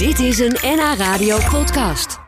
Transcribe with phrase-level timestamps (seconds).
[0.00, 2.18] Dit is een NH Radio podcast.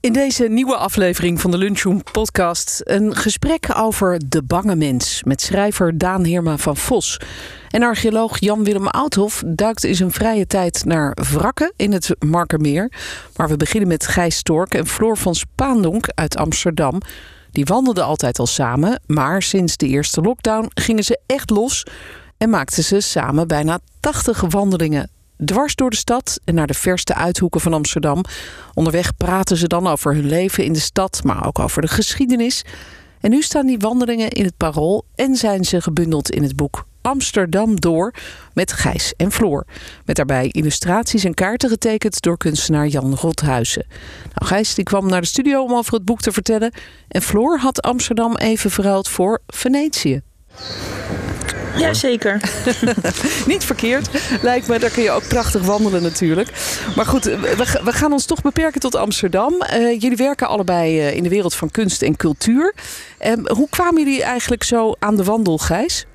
[0.00, 5.40] In deze nieuwe aflevering van de Lunchroom podcast een gesprek over de bange mens met
[5.40, 7.20] schrijver Daan Heerma van Vos.
[7.68, 12.92] En archeoloog Jan-Willem Oudhof duikt in zijn vrije tijd naar wrakken in het Markermeer.
[13.36, 17.00] Maar we beginnen met Gijs Stork en Floor van Spaandonk uit Amsterdam.
[17.50, 21.86] Die wandelden altijd al samen, maar sinds de eerste lockdown gingen ze echt los
[22.38, 25.10] en maakten ze samen bijna 80 wandelingen
[25.44, 28.24] dwars door de stad en naar de verste uithoeken van Amsterdam.
[28.74, 32.64] Onderweg praten ze dan over hun leven in de stad, maar ook over de geschiedenis.
[33.20, 36.84] En nu staan die wandelingen in het parool en zijn ze gebundeld in het boek
[37.02, 38.14] Amsterdam door
[38.52, 39.66] met Gijs en Floor.
[40.04, 43.86] Met daarbij illustraties en kaarten getekend door kunstenaar Jan Rothuizen.
[44.34, 46.72] Nou, Gijs die kwam naar de studio om over het boek te vertellen.
[47.08, 50.20] En Floor had Amsterdam even verruild voor Venetië.
[51.76, 52.40] Ja, zeker.
[53.46, 54.08] Niet verkeerd,
[54.42, 54.78] lijkt me.
[54.78, 56.48] Daar kun je ook prachtig wandelen natuurlijk.
[56.96, 59.54] Maar goed, we, we gaan ons toch beperken tot Amsterdam.
[59.72, 62.74] Uh, jullie werken allebei uh, in de wereld van kunst en cultuur.
[63.26, 66.06] Um, hoe kwamen jullie eigenlijk zo aan de wandel, Gijs?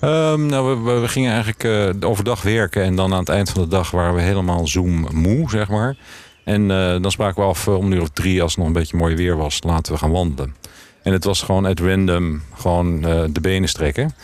[0.00, 3.62] Um, nou, we, we, gingen eigenlijk uh, overdag werken en dan aan het eind van
[3.62, 5.96] de dag waren we helemaal zoom moe, zeg maar.
[6.44, 6.68] En
[7.02, 9.16] dan spraken we af om een uur of drie, als het nog een beetje mooi
[9.16, 10.54] weer was, laten we gaan wandelen.
[11.02, 13.00] En het was gewoon uit random gewoon
[13.32, 14.14] de benen strekken.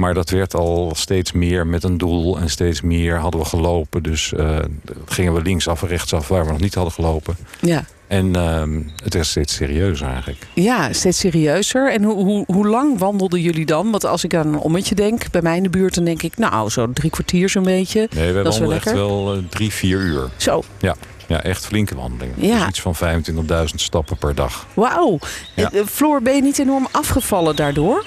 [0.00, 4.02] Maar dat werd al steeds meer met een doel en steeds meer hadden we gelopen.
[4.02, 4.58] Dus uh,
[5.06, 7.36] gingen we linksaf en rechtsaf waar we nog niet hadden gelopen.
[7.60, 7.84] Ja.
[8.06, 8.62] En uh,
[9.04, 10.46] het werd steeds serieuzer eigenlijk.
[10.54, 11.92] Ja, steeds serieuzer.
[11.92, 13.90] En hoe, hoe, hoe lang wandelden jullie dan?
[13.90, 16.36] Want als ik aan een ommetje denk, bij mij in de buurt, dan denk ik,
[16.36, 18.08] nou, zo drie kwartier zo'n beetje.
[18.14, 20.28] Nee, we wandelden echt wel uh, drie, vier uur.
[20.36, 20.62] Zo.
[20.78, 20.96] Ja.
[21.26, 22.34] Ja, echt flinke wandelingen.
[22.46, 22.58] Ja.
[22.58, 24.66] Dus iets van 25.000 stappen per dag.
[24.74, 25.18] Wauw.
[25.56, 25.70] Ja.
[25.86, 28.04] Floor, ben je niet enorm afgevallen daardoor?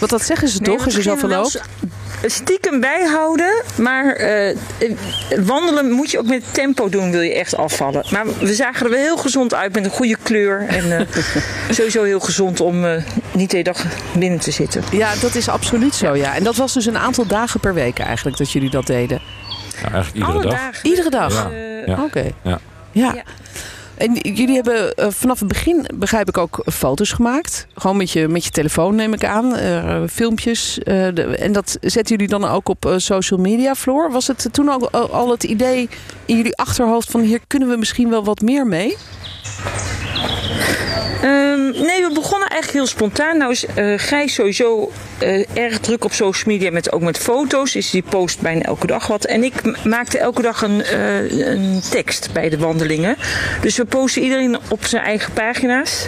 [0.00, 1.52] Want dat zeggen ze Nee, toch, als je zoveel loopt?
[1.52, 4.56] wel Stiekem bijhouden, maar eh,
[5.44, 8.04] wandelen moet je ook met tempo doen, wil je echt afvallen.
[8.10, 10.66] Maar we zagen er wel heel gezond uit met een goede kleur.
[10.68, 11.06] En eh,
[11.70, 14.82] sowieso heel gezond om eh, niet de hele dag binnen te zitten.
[14.92, 16.34] Ja, dat is absoluut zo, ja.
[16.34, 19.20] En dat was dus een aantal dagen per week eigenlijk dat jullie dat deden.
[19.82, 20.52] Ja, eigenlijk iedere Alle dag.
[20.52, 20.88] dagen.
[20.88, 21.32] Iedere dag?
[21.32, 21.50] Ja.
[21.50, 22.02] Eh, Ja.
[22.04, 22.24] Oké.
[22.42, 22.58] Ja.
[22.92, 23.12] Ja.
[23.14, 23.22] Ja.
[24.00, 27.66] En jullie hebben eh, vanaf het begin, begrijp ik, ook foto's gemaakt.
[27.74, 29.56] Gewoon met je, met je telefoon, neem ik aan.
[29.56, 30.78] eh, filmpjes.
[30.78, 34.10] eh, en dat zetten jullie dan ook op social media, Floor.
[34.10, 35.88] Was het toen ook al, al het idee
[36.24, 37.20] in jullie achterhoofd van...
[37.20, 38.96] hier kunnen we misschien wel wat meer mee?
[41.22, 43.38] Ehm, nee, we begonnen eigenlijk heel spontaan.
[43.38, 47.72] Nou is eh Gijs sowieso eh, erg druk op social media, met, ook met foto's.
[47.72, 49.24] Dus die post bijna elke dag wat.
[49.24, 53.16] En ik maakte elke dag een, eh, een tekst bij de wandelingen.
[53.60, 56.06] Dus we posten iedereen op zijn eigen pagina's.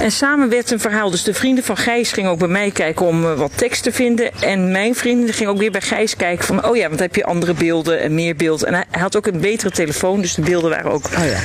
[0.00, 1.10] En samen werd een verhaal.
[1.10, 4.30] Dus de vrienden van Gijs gingen ook bij mij kijken om wat tekst te vinden.
[4.40, 6.66] En mijn vrienden gingen ook weer bij Gijs kijken van...
[6.66, 8.66] oh ja, want heb je andere beelden en meer beelden.
[8.66, 11.38] En hij, hij had ook een betere telefoon, dus de beelden waren ook Oh ja.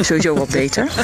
[0.00, 0.88] Sowieso wat beter.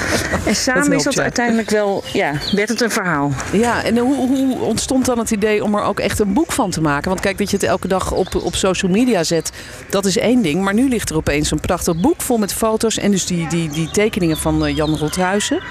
[0.47, 1.23] En samen is dat ja.
[1.23, 3.33] uiteindelijk wel, ja, werd het een verhaal.
[3.53, 6.71] Ja, en hoe, hoe ontstond dan het idee om er ook echt een boek van
[6.71, 7.09] te maken?
[7.09, 9.51] Want kijk, dat je het elke dag op, op social media zet,
[9.89, 10.63] dat is één ding.
[10.63, 13.69] Maar nu ligt er opeens een prachtig boek vol met foto's en dus die, die,
[13.69, 15.63] die tekeningen van eh, Jan Rothuizen.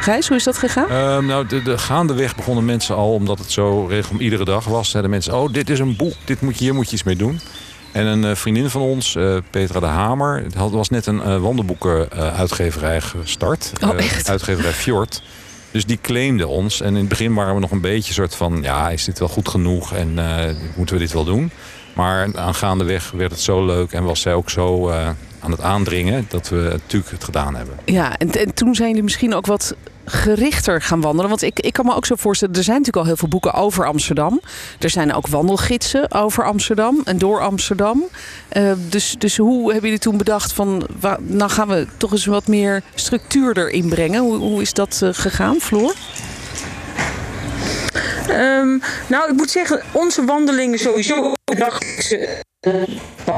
[0.00, 0.88] Gijs, hoe is dat gegaan?
[0.88, 4.90] Ehm, nou, de, de gaandeweg begonnen mensen al, omdat het zo regel iedere dag was,
[4.90, 7.16] zeiden mensen: Oh, dit is een boek, dit moet je, hier moet je iets mee
[7.16, 7.40] doen.
[7.94, 11.22] En een eh, vriendin van ons, eh, Petra de Hamer, het had, was net een
[11.22, 13.72] eh wandelboeken-uitgeverij gestart.
[13.84, 14.28] Oh, echt?
[14.28, 15.22] uitgeverij Fjord.
[15.70, 16.80] Dus die claimde ons.
[16.80, 19.28] En in het begin waren we nog een beetje soort van: ja, is dit wel
[19.28, 20.18] goed genoeg en
[20.76, 21.50] moeten we dit wel doen?
[21.92, 24.90] Maar aangaandeweg werd het zo leuk en was zij ook zo
[25.40, 27.74] aan het aandringen dat we natuurlijk het gedaan hebben.
[27.84, 31.28] Ja, en, en toen zijn jullie misschien ook wat gerichter gaan wandelen.
[31.28, 33.54] Want ik, ik kan me ook zo voorstellen, er zijn natuurlijk al heel veel boeken
[33.54, 34.40] over Amsterdam.
[34.78, 38.04] Er zijn ook wandelgidsen over Amsterdam en door Amsterdam.
[38.48, 40.86] Eh, dus, dus hoe hebben jullie toen bedacht van,
[41.18, 44.20] nou gaan we toch eens wat meer structuur erin brengen?
[44.20, 45.94] Hoe, hoe is dat eh, gegaan, Floor?
[48.28, 51.32] Ehm, nou, ik moet zeggen, onze wandelingen sowieso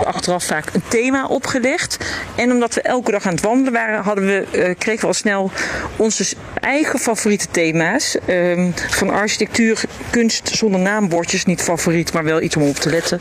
[0.05, 1.99] achteraf vaak een thema opgelegd.
[2.37, 5.15] En omdat we elke dag aan het wandelen waren, hadden we, eh, kregen we al
[5.15, 5.51] snel
[5.97, 6.25] onze
[6.61, 8.17] eigen favoriete thema's.
[8.27, 9.81] Ehm, van architectuur,
[10.11, 13.21] kunst zonder naambordjes, niet favoriet, maar wel iets om op te letten.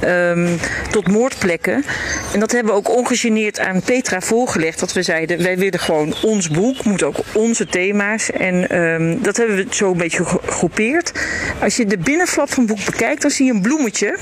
[0.00, 0.56] Ehm,
[0.90, 1.84] tot moordplekken.
[2.32, 4.80] En dat hebben we ook ongegeneerd aan Petra voorgelegd.
[4.80, 8.30] Dat we zeiden, wij willen gewoon ons boek, moet ook onze thema's.
[8.30, 11.12] En ehm, dat hebben we zo een beetje gegroepeerd.
[11.60, 14.18] Als je de binnenflap van het boek bekijkt, dan zie je een bloemetje.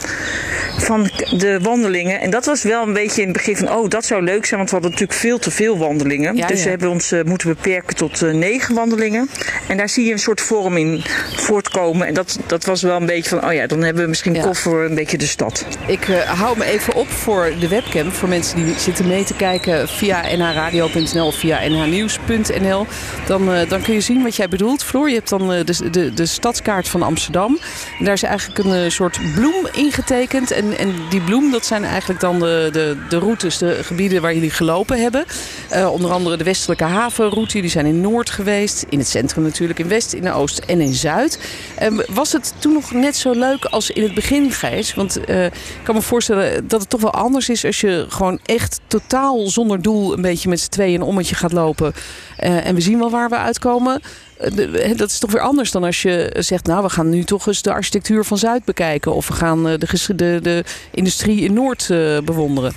[0.79, 2.21] van de wandelingen.
[2.21, 4.59] En dat was wel een beetje in het begin van, oh, dat zou leuk zijn,
[4.59, 6.37] want we hadden natuurlijk veel te veel wandelingen.
[6.37, 6.65] Ja, dus ja.
[6.65, 9.29] we hebben ons eh, moeten beperken tot eh, negen wandelingen.
[9.69, 11.03] En daar zie je een soort vorm in
[11.37, 12.07] voortkomen.
[12.07, 14.43] En dat, dat was wel een beetje van, oh ja, dan hebben we misschien Ja.
[14.43, 15.67] koffer een beetje de stad.
[15.87, 18.13] Ik eh, hou me even op voor de webcam.
[18.13, 22.87] Voor mensen die zitten mee te kijken via nhradio.nl of via nhnieuws.nl.
[23.27, 24.85] Dan, dan kun je zien wat jij bedoelt.
[24.85, 27.59] Floor, je hebt dan de, de, de stadskaart van Amsterdam.
[27.99, 30.51] En daar is eigenlijk een soort bloem ingetekend.
[30.51, 34.35] En, en die bloem, dat zijn eigenlijk dan de, de, de routes, de gebieden waar
[34.35, 35.25] jullie gelopen hebben.
[35.71, 37.61] Eh, onder andere de westelijke havenroute.
[37.61, 38.87] Die zijn in Noord geweest.
[38.89, 39.79] In het centrum natuurlijk.
[39.79, 41.39] In West, in Oost en in Zuid.
[41.79, 44.95] Ehm, was het toen nog net zo leuk als in het begin, Gijs?
[44.95, 45.53] Want eh, ik
[45.83, 49.83] kan me voorstellen dat het toch wel anders is als je gewoon echt totaal zonder
[49.83, 51.93] doel een beetje met z'n tweeën een ommetje gaat lopen.
[52.37, 54.01] Eh, en we zien wel waar we uitkomen.
[54.45, 57.47] Eh, dat is toch weer anders dan als je zegt, nou we gaan nu toch
[57.47, 59.15] eens de architectuur van Zuid bekijken.
[59.15, 62.73] Of we gaan eh, de, de, de industrie in Noord eh, bewonderen.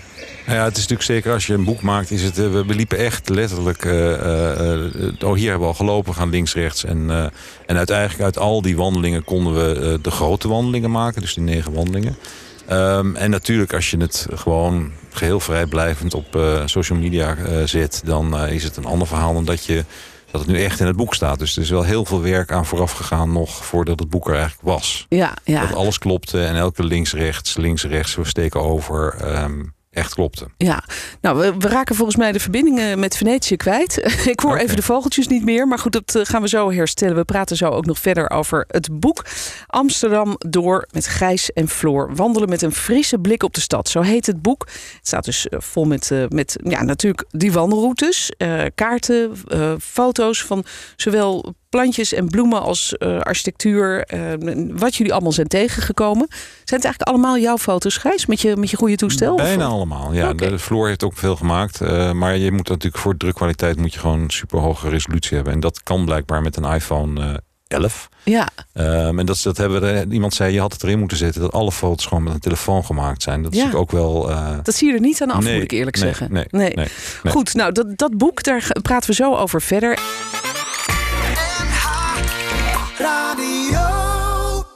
[0.45, 2.97] Nou ja, het is natuurlijk zeker als je een boek maakt, is het, we, liepen
[2.97, 3.85] echt letterlijk.
[3.85, 6.83] eh, oh, hier hebben we al gelopen, gaan links, rechts.
[6.85, 7.31] En,
[7.65, 11.73] en uiteindelijk uit al die wandelingen konden we de grote wandelingen maken, dus die negen
[11.73, 12.17] wandelingen.
[12.67, 17.35] Ehm, en natuurlijk, als je het gewoon geheel vrijblijvend op social media
[17.65, 19.83] zet, dan is het een ander verhaal dan dat je
[20.31, 21.39] dat het nu echt in het boek staat.
[21.39, 24.33] Dus er is wel heel veel werk aan vooraf gegaan nog voordat het boek er
[24.35, 25.06] eigenlijk was.
[25.09, 25.62] Ja, ja.
[25.65, 29.13] Dat alles klopte en elke links, rechts, links, rechts, we steken over.
[29.13, 29.63] ehm,
[29.97, 30.47] echt klopte.
[30.57, 30.83] Ja,
[31.21, 33.97] nou, we, we raken volgens mij de verbindingen met Venetië kwijt.
[34.33, 37.15] Ik hoor even de vogeltjes niet meer, maar goed, dat eh, gaan we zo herstellen.
[37.15, 39.25] We praten zo ook nog verder over het boek
[39.67, 42.15] Amsterdam door met Gijs en Floor.
[42.15, 43.89] Wandelen met een frisse blik op de stad.
[43.89, 44.67] Zo heet het boek.
[44.67, 48.31] Het staat dus eh, vol met, eh, met ja, natuurlijk die wandelroutes,
[48.75, 49.31] kaarten,
[49.79, 50.65] foto's van
[50.95, 54.01] zowel plantjes en bloemen als eh, architectuur.
[54.03, 54.19] eh,
[54.71, 56.25] wat jullie allemaal zijn tegengekomen.
[56.29, 59.33] Zijn het eigenlijk allemaal jouw foto's, Gijs, met je, met je goede toestel?
[59.33, 60.13] Of- Bijna allemaal.
[60.13, 61.81] Ja, de Floor heeft ook veel gemaakt.
[61.81, 65.53] eh, maar je moet natuurlijk voor drukkwaliteit moet je gewoon super hoge resolutie hebben.
[65.53, 67.33] En dat kan blijkbaar met een iPhone eh,
[67.68, 68.09] 11.
[68.23, 71.18] Ja, Ehm, en dat, is- dat hebben we, iemand zei, je had het erin moeten
[71.18, 73.44] zetten dat alle foto's gewoon met een telefoon gemaakt zijn.
[73.44, 73.63] Dat is Ja.
[73.65, 74.35] natuurlijk ook wel.
[74.63, 76.31] Dat zie je er niet aan af, Nee, moet ik eerlijk nee, zeggen.
[76.31, 76.88] nee, nee.
[77.30, 80.00] Goed, nou, dat, dat boek, daar praten we zo over verder.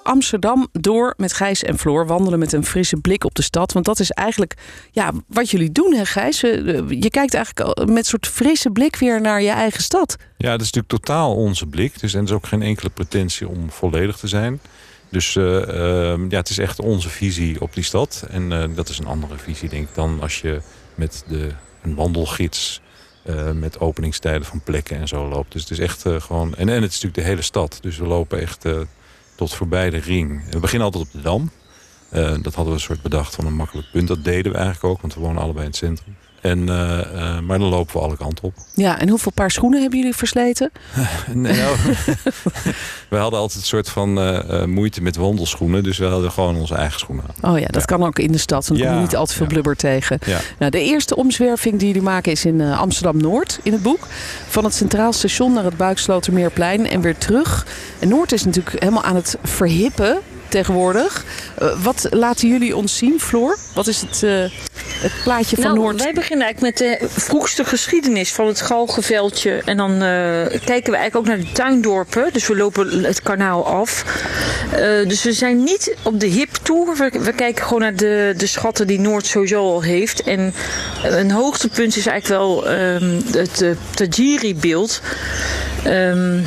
[0.03, 2.07] Amsterdam door met Gijs en Floor.
[2.07, 3.71] Wandelen met een frisse blik op de stad.
[3.71, 4.53] Want dat is eigenlijk
[4.92, 6.44] ja, wat jullie doen, hè Gijs?
[6.44, 10.15] Eh, Je kijkt eigenlijk met een soort frisse blik weer naar je eigen stad.
[10.38, 12.00] Ja, dat is natuurlijk totaal onze blik.
[12.00, 14.59] Dus, en er is ook geen enkele pretentie om volledig te zijn.
[15.09, 18.25] Dus eh, ehm, ja, het is echt onze visie op die stad.
[18.30, 20.62] En eh, dat is een andere visie, denk ik, dan als je
[20.95, 21.50] met de,
[21.81, 22.81] een wandelgids...
[23.54, 25.51] met openingstijden van plekken en zo loopt.
[25.51, 26.56] Dus het is echt gewoon...
[26.56, 27.77] En, en het is natuurlijk de hele stad.
[27.81, 28.65] Dus we lopen echt
[29.41, 30.41] tot voorbij de ring.
[30.49, 31.51] We beginnen altijd op de Dam.
[32.09, 34.07] Eh, dat hadden we een soort bedacht van een makkelijk punt.
[34.07, 36.15] Dat deden we eigenlijk ook, want we wonen allebei in het centrum.
[36.41, 38.53] En, eh, eh, maar dan lopen we alle kanten op.
[38.73, 40.71] Ja, en hoeveel paar schoenen hebben jullie versleten?
[41.33, 41.75] Nee, nou,
[43.09, 45.83] we hadden altijd een soort van eh, moeite met wandelschoenen.
[45.83, 47.51] Dus we hadden gewoon onze eigen schoenen aan.
[47.53, 47.97] Oh ja, dat Ja.
[47.97, 48.67] kan ook in de stad.
[48.67, 49.51] Dan kom je Ja, niet al te veel ja.
[49.51, 50.19] blubber tegen.
[50.25, 50.39] Ja.
[50.59, 54.07] Nou, de eerste omzwerving die jullie maken is in Amsterdam-Noord in het boek.
[54.47, 57.65] Van het Centraal Station naar het Buikslotermeerplein en weer terug.
[57.99, 60.17] En Noord is natuurlijk helemaal aan het verhippen
[60.51, 61.25] tegenwoordig.
[61.57, 63.57] Eh, wat laten jullie ons zien, Floor?
[63.74, 64.31] Wat is het, eh,
[65.01, 66.03] het plaatje van nou, Noord?
[66.03, 69.62] wij beginnen eigenlijk met de vroegste geschiedenis van het Galgenveldje.
[69.65, 70.00] En dan eh,
[70.65, 72.33] kijken we eigenlijk ook naar de tuindorpen.
[72.33, 74.06] Dus we lopen het kanaal af.
[75.07, 76.95] Dus we zijn niet op de hip toe.
[76.95, 80.24] We, we kijken gewoon naar de, de schatten die Noord sowieso al heeft.
[80.24, 80.54] En
[81.04, 85.02] een hoogtepunt is eigenlijk wel ehm, het uh, Tajiri-beeld.
[85.83, 86.40] Ehm,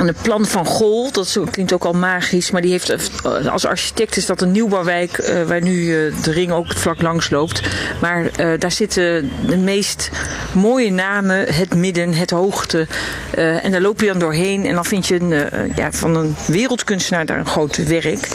[0.00, 3.66] en het plan van Gol, dat klinkt ook al magisch, maar die heeft eh, als
[3.66, 7.30] architect is dat een nieuwbouwwijk eh, waar nu eh, de ring ook het vlak langs
[7.30, 7.62] loopt.
[8.00, 10.10] Maar daar zitten de meest
[10.52, 12.86] mooie namen, het midden, het hoogte.
[13.34, 17.26] En daar loop je dan doorheen en dan vind je een, ja, van een wereldkunstenaar
[17.26, 18.28] daar een groot werk.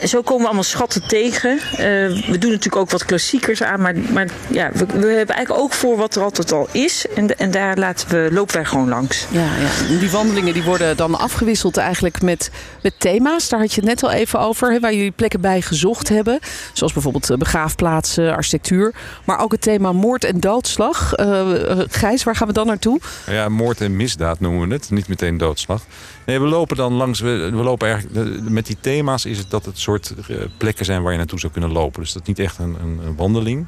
[0.00, 1.60] En zo komen we allemaal schatten tegen.
[1.76, 5.72] We doen natuurlijk ook wat klassiekers aan, maar, maar ja, we, we hebben eigenlijk ook
[5.72, 7.06] voor wat er altijd al is.
[7.14, 9.26] En, en daar laten we, lopen wij gewoon langs.
[9.30, 9.98] Ja, ja.
[9.98, 12.50] Die wandelingen die worden dan afgewisseld eigenlijk met,
[12.82, 13.48] met thema's.
[13.48, 16.38] Daar had je het net al even over, hè, waar jullie plekken bij gezocht hebben.
[16.72, 18.94] Zoals bijvoorbeeld eh, begraafplaatsen, architectuur.
[19.24, 21.14] Maar ook het thema moord en doodslag.
[21.14, 21.48] Eh,
[21.88, 23.00] Gijs, waar gaan we dan naartoe?
[23.26, 24.90] Ja, moord en misdaad noemen we het.
[24.90, 25.82] Niet meteen doodslag.
[26.26, 27.20] Nee, we lopen dan langs.
[27.20, 28.50] We, lopen eigenlijk.
[28.50, 30.14] Met die thema's is het dat het soort
[30.58, 32.00] plekken zijn waar je naartoe zou kunnen lopen.
[32.00, 33.66] Dus dat is niet echt een, een, een wandeling.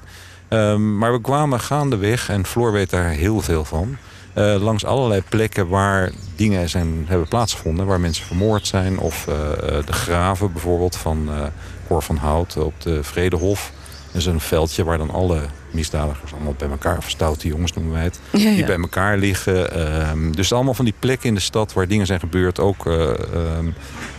[0.48, 3.96] Ehm, maar we kwamen gaandeweg, en Floor weet daar heel veel van.
[4.34, 7.86] Eh, langs allerlei plekken waar dingen zijn, hebben plaatsgevonden.
[7.86, 8.98] Waar mensen vermoord zijn.
[8.98, 11.42] Of eh, eh, de graven bijvoorbeeld van, eh,
[11.86, 13.72] Cor van Hout op de Vredehof.
[14.06, 17.92] Dat is een veldje waar dan alle misdadigers allemaal bij elkaar, of stoute jongens noemen
[17.92, 19.72] wij het, Ja, die bij elkaar liggen.
[19.72, 22.60] Ehm, dus allemaal van die plekken in de stad waar dingen zijn gebeurd.
[22.60, 23.66] Ook eh, ehm,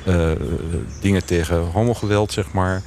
[0.03, 0.31] eh,
[1.01, 2.81] dingen tegen homogeweld, zeg maar.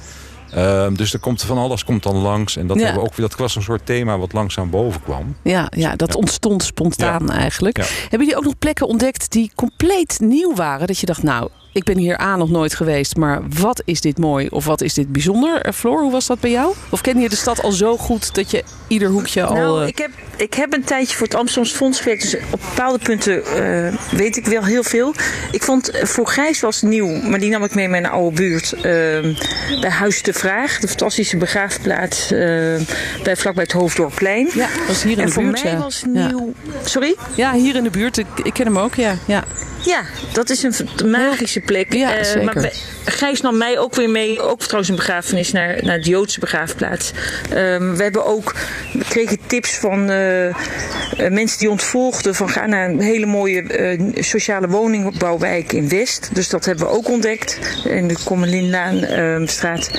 [0.53, 2.55] Ehm, dus er komt van alles komt dan langs.
[2.57, 2.83] En dat, Ja.
[2.83, 5.35] hebben we ook, dat was een soort thema wat langzaam boven kwam.
[5.43, 6.19] Ja, ja, dat Ja.
[6.19, 7.77] ontstond spontaan eigenlijk.
[7.77, 10.87] Hebben jullie ook nog plekken ontdekt die compleet nieuw waren?
[10.87, 14.17] Dat je dacht, nou, ik ben hier aan nog nooit geweest, maar wat is dit
[14.17, 15.61] mooi of wat is dit bijzonder?
[15.61, 16.73] Eh, Floor, hoe was dat bij jou?
[16.89, 19.53] Of ken je de stad al zo goed dat je ieder hoekje al...
[19.53, 22.21] Nou, eh, ik heb, ik heb een tijdje voor het Amsterdamse Fonds gewerkt.
[22.21, 25.13] Dus op bepaalde punten eh, weet ik wel heel veel.
[25.51, 28.75] Ik vond voor Grijs was nieuw, maar die nam ik mee in mijn oude buurt.
[29.81, 34.49] bij Huis de Vraag, de fantastische begraafplaats bij, vlakbij het Hoofddorpplein.
[34.53, 35.63] Ja, dat was hier in en de voor buurt.
[35.63, 35.77] mij ja.
[35.77, 36.27] was Ja.
[36.27, 36.53] nieuw.
[36.83, 37.15] Sorry?
[37.35, 38.17] Ja, hier in de buurt.
[38.17, 39.15] Ik, ik ken hem ook, ja.
[39.25, 39.43] ja.
[39.85, 40.01] Ja,
[40.33, 41.93] dat is een magische plek.
[41.93, 42.43] Ja, Eh, zeker.
[42.43, 42.71] Maar
[43.05, 47.11] Gijs nam mij ook weer mee, ook trouwens een begrafenis naar, naar de Joodse begraafplaats.
[47.53, 48.55] Ehm, we hebben ook,
[48.93, 50.53] we kregen tips van eh, eh,
[51.29, 53.63] mensen die ontvolgden van ga naar een hele mooie
[54.19, 56.29] sociale woningbouwwijk in West.
[56.33, 59.91] Dus dat hebben we ook ontdekt in de Kommelinlaan ehm, straat.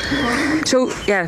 [0.65, 1.25] Zo, ja.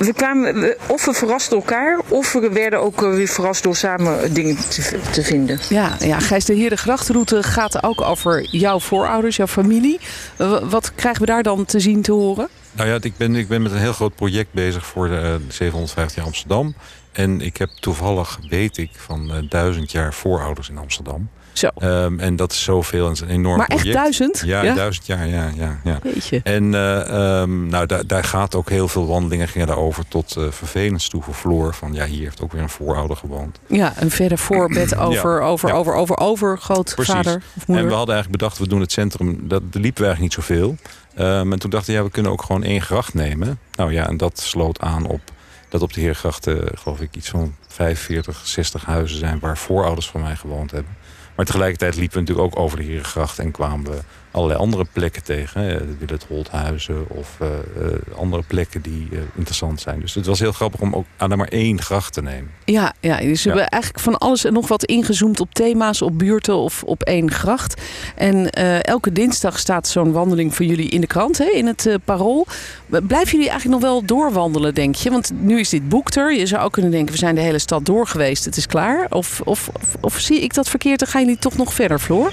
[0.00, 3.76] We kwamen, we- of we verrasten elkaar, of we werden ook eh, weer verrast door
[3.76, 5.58] samen dingen te, te vinden.
[5.68, 10.00] Ja, ja, Gijs de Heer de Grachtenroute gaat ook over jouw voorouders, jouw familie.
[10.36, 12.48] Eh, Wat krijgen we daar dan te zien, te horen?
[12.72, 15.34] Nou ja, ik ben, ik ben met een heel groot project bezig voor de eh,
[15.48, 16.74] 750 jaar Amsterdam.
[17.12, 21.28] En ik heb toevallig, weet ik, van eh, duizend jaar voorouders in Amsterdam.
[21.52, 21.68] Zo.
[21.78, 23.98] Ehm, en dat is zoveel en is een enorm Maar echt project.
[23.98, 24.42] duizend?
[24.44, 24.74] Ja, Ja?
[24.74, 25.50] duizend jaar, ja.
[25.56, 25.98] ja, ja.
[26.02, 26.40] Jeetje.
[26.44, 30.44] En eh, ehm, nou, daar, daar gaat ook heel veel wandelingen gingen daarover tot eh
[30.50, 31.74] vervelends toe voor Floor.
[31.74, 33.58] Van ja, hier heeft ook weer een voorouder gewoond.
[33.66, 35.74] Ja, een verder voorbed over, over, ja.
[35.74, 37.86] over, over, over, grootvader of En moeder.
[37.86, 40.76] we hadden eigenlijk bedacht, we doen het centrum, dat liepen we eigenlijk niet zoveel.
[41.14, 43.58] Ehm, en toen dachten we, ja, we kunnen ook gewoon één gracht nemen.
[43.74, 45.20] Nou ja, en dat sloot aan op
[45.68, 50.20] dat op de Heergrachten, geloof ik, iets van 45, 60 huizen zijn waar voorouders van
[50.20, 50.96] mij gewoond hebben.
[51.40, 53.98] Maar tegelijkertijd liepen we natuurlijk ook over de Herengracht en kwamen we
[54.30, 55.60] allerlei andere plekken tegen.
[55.62, 60.00] hè, De Willet Holthuizen of eh, eh, andere plekken die eh, interessant zijn.
[60.00, 62.50] Dus het was heel grappig om ook aan er maar één gracht te nemen.
[62.64, 63.54] Ja, ja, dus we Ja.
[63.56, 67.30] hebben eigenlijk van alles en nog wat ingezoomd op thema's, op buurten of op één
[67.30, 67.80] gracht.
[68.16, 71.86] En eh, elke dinsdag staat zo'n wandeling voor jullie in de krant, hè, in het
[71.86, 72.46] eh, Parool.
[72.86, 75.10] Blijven jullie eigenlijk nog wel doorwandelen, denk je?
[75.10, 76.34] Want nu is dit boek er.
[76.34, 79.06] Je zou ook kunnen denken, we zijn de hele stad door geweest, het is klaar.
[79.10, 80.98] Of, of, of, of zie ik dat verkeerd?
[80.98, 82.32] Dan gaan jullie toch nog verder, Floor?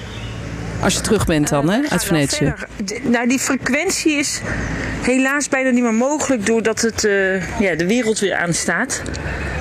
[0.81, 2.53] Als je terug bent dan, hè, Eh, uit Venetië.
[3.03, 4.41] Nou, die frequentie is
[5.01, 9.01] helaas bijna niet meer mogelijk doordat het, eh, ja, de wereld weer aanstaat.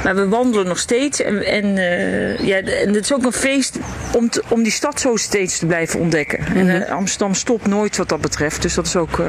[0.05, 1.23] Maar we wandelen nog steeds.
[1.23, 3.79] En, en, eh, ja, en het is ook een feest
[4.13, 6.41] om, te- om die stad zo steeds te blijven ontdekken.
[6.49, 6.57] Mhm.
[6.59, 8.63] En eh, Amsterdam stopt nooit wat dat betreft.
[8.63, 9.23] Dus dat is ook.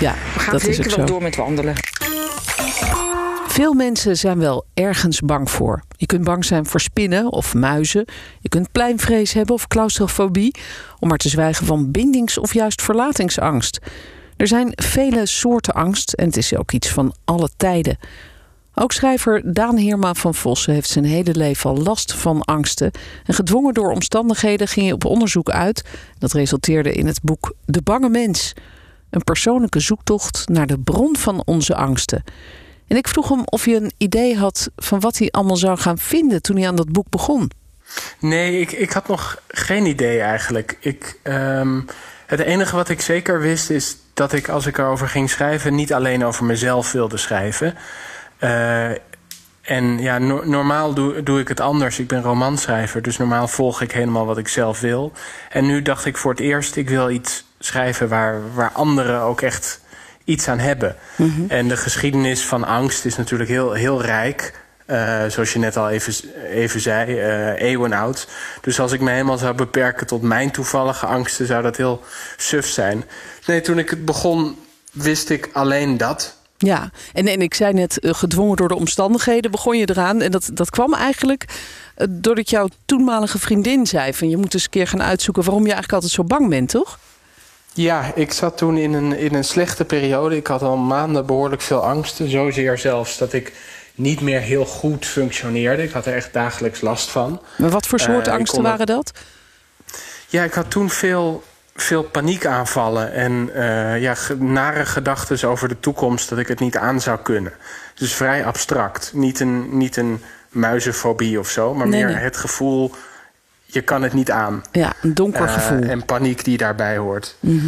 [0.00, 1.12] Ja, we gaan dat is zeker ook wel zo.
[1.12, 1.74] door met wandelen.
[3.50, 5.82] Veel mensen zijn wel ergens bang voor.
[5.96, 8.04] Je kunt bang zijn voor spinnen of muizen.
[8.40, 10.54] Je kunt pleinvrees hebben of claustrofobie.
[10.98, 13.78] Om maar te zwijgen van bindings- of juist verlatingsangst.
[14.36, 17.98] Er zijn vele soorten angst en het is ook iets van alle tijden.
[18.74, 22.90] Ook schrijver Daan Heerma van Vossen heeft zijn hele leven al last van angsten.
[23.24, 25.84] En gedwongen door omstandigheden ging hij op onderzoek uit.
[26.18, 28.52] Dat resulteerde in het boek De Bange Mens.
[29.10, 32.24] Een persoonlijke zoektocht naar de bron van onze angsten.
[32.90, 35.98] En ik vroeg hem of hij een idee had van wat hij allemaal zou gaan
[35.98, 37.50] vinden toen hij aan dat boek begon.
[38.18, 40.76] Nee, ik, ik had nog geen idee eigenlijk.
[40.80, 41.80] Ik, ehm,
[42.26, 45.74] het enige wat ik zeker wist is dat ik als ik erover ging schrijven...
[45.74, 47.74] niet alleen over mezelf wilde schrijven.
[48.38, 48.90] Eh,
[49.60, 51.98] en ja, no- normaal doe, doe ik het anders.
[51.98, 55.12] Ik ben romanschrijver, dus normaal volg ik helemaal wat ik zelf wil.
[55.50, 59.40] En nu dacht ik voor het eerst, ik wil iets schrijven waar, waar anderen ook
[59.40, 59.80] echt
[60.30, 60.96] iets aan hebben.
[61.48, 64.52] En de geschiedenis van angst is natuurlijk heel, heel rijk.
[64.86, 66.14] Eh, zoals je net al even,
[66.50, 68.28] even zei, eh eeuwen oud.
[68.60, 72.02] Dus als ik me helemaal zou beperken tot mijn toevallige angsten, zou dat heel
[72.36, 73.04] suf zijn.
[73.46, 74.56] Nee, toen ik het begon,
[74.92, 76.38] wist ik alleen dat.
[76.58, 80.20] Ja, en, en ik zei net, eh, gedwongen door de omstandigheden begon je eraan.
[80.20, 81.44] En dat, dat kwam eigenlijk
[82.08, 84.14] doordat jouw toenmalige vriendin zei...
[84.14, 86.68] van je moet eens een keer gaan uitzoeken waarom je eigenlijk altijd zo bang bent,
[86.68, 86.98] toch?
[87.72, 90.36] Ja, ik zat toen in een, in een slechte periode.
[90.36, 92.30] Ik had al maanden behoorlijk veel angsten.
[92.30, 93.52] Zozeer zelfs dat ik
[93.94, 95.82] niet meer heel goed functioneerde.
[95.82, 97.40] Ik had er echt dagelijks last van.
[97.56, 99.12] Maar wat voor Eh, soort ik angsten waren dat?
[100.28, 101.42] Ja, ik had toen veel,
[101.74, 107.00] veel paniekaanvallen en eh, ja, nare gedachten over de toekomst dat ik het niet aan
[107.00, 107.52] zou kunnen.
[107.94, 109.10] Dus vrij abstract.
[109.14, 112.24] Niet een, niet een muizenfobie of zo, maar Nee, meer nee.
[112.24, 112.94] het gevoel.
[113.72, 114.62] Je kan het niet aan.
[114.72, 115.82] Ja, een donker Eh, gevoel.
[115.82, 117.36] en paniek die daarbij hoort.
[117.40, 117.66] Mhm.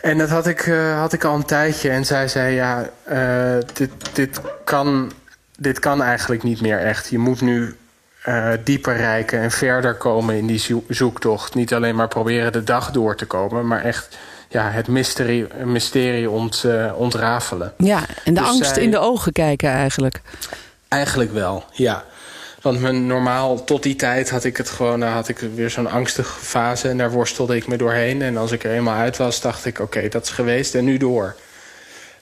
[0.00, 1.90] En dat had ik, eh, had ik al een tijdje.
[1.90, 5.12] En zij zei, ja, eh, dit, dit, kan,
[5.58, 7.08] dit kan eigenlijk niet meer echt.
[7.08, 7.76] Je moet nu
[8.22, 11.54] eh, dieper reiken en verder komen in die zo- zoektocht.
[11.54, 13.66] Niet alleen maar proberen de dag door te komen...
[13.66, 14.08] maar echt
[14.48, 17.72] ja, het mysterie, mysterie ont, eh, ontrafelen.
[17.76, 20.20] Ja, en de Dus angst zij- in de ogen kijken eigenlijk.
[20.88, 22.04] Eigenlijk wel, ja.
[22.62, 25.90] Want mijn, normaal, tot die tijd had ik het gewoon, eh, had ik weer zo'n
[25.90, 28.22] angstige fase en daar worstelde ik me doorheen.
[28.22, 30.96] En als ik er eenmaal uit was, dacht ik: oké, dat is geweest en nu
[30.96, 31.36] door.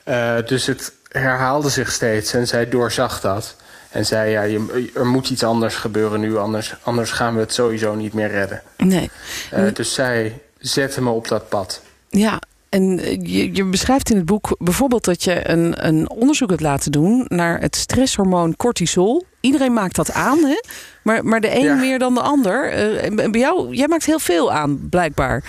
[0.05, 3.57] Eh, dus het herhaalde zich steeds en zij doorzag dat.
[3.91, 7.53] En zei: ja, je, er moet iets anders gebeuren nu, anders, anders gaan we het
[7.53, 8.63] sowieso niet meer redden.
[8.77, 9.11] Nee.
[9.51, 11.83] Eh, dus zij zette me op dat pad.
[12.09, 16.63] Ja, en je, je beschrijft in het boek bijvoorbeeld dat je een, een onderzoek hebt
[16.63, 19.27] laten doen naar het stresshormoon cortisol.
[19.41, 20.61] Iedereen maakt dat aan, hè?
[21.03, 21.75] Maar, maar de een Ja.
[21.75, 22.71] meer dan de ander.
[22.73, 25.43] Eh, bij jou, jij maakt heel veel aan, blijkbaar.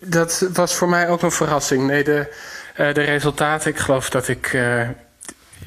[0.00, 1.86] Dat was voor mij ook een verrassing.
[1.86, 2.34] Nee, de,
[2.74, 4.88] eh, de resultaten, ik geloof dat ik eh,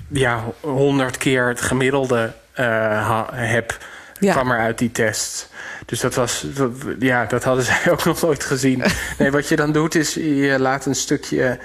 [0.07, 3.77] ja, honderd keer het gemiddelde ha- heb,
[4.19, 4.31] Ja.
[4.33, 5.49] kwam er uit die test.
[5.85, 8.83] Dus dat was, dat- ja, dat hadden zij ook nog nooit gezien.
[9.17, 11.57] Nee, wat je dan doet is, je laat een stukje,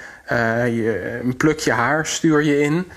[0.65, 2.91] je, een plukje haar stuur je in.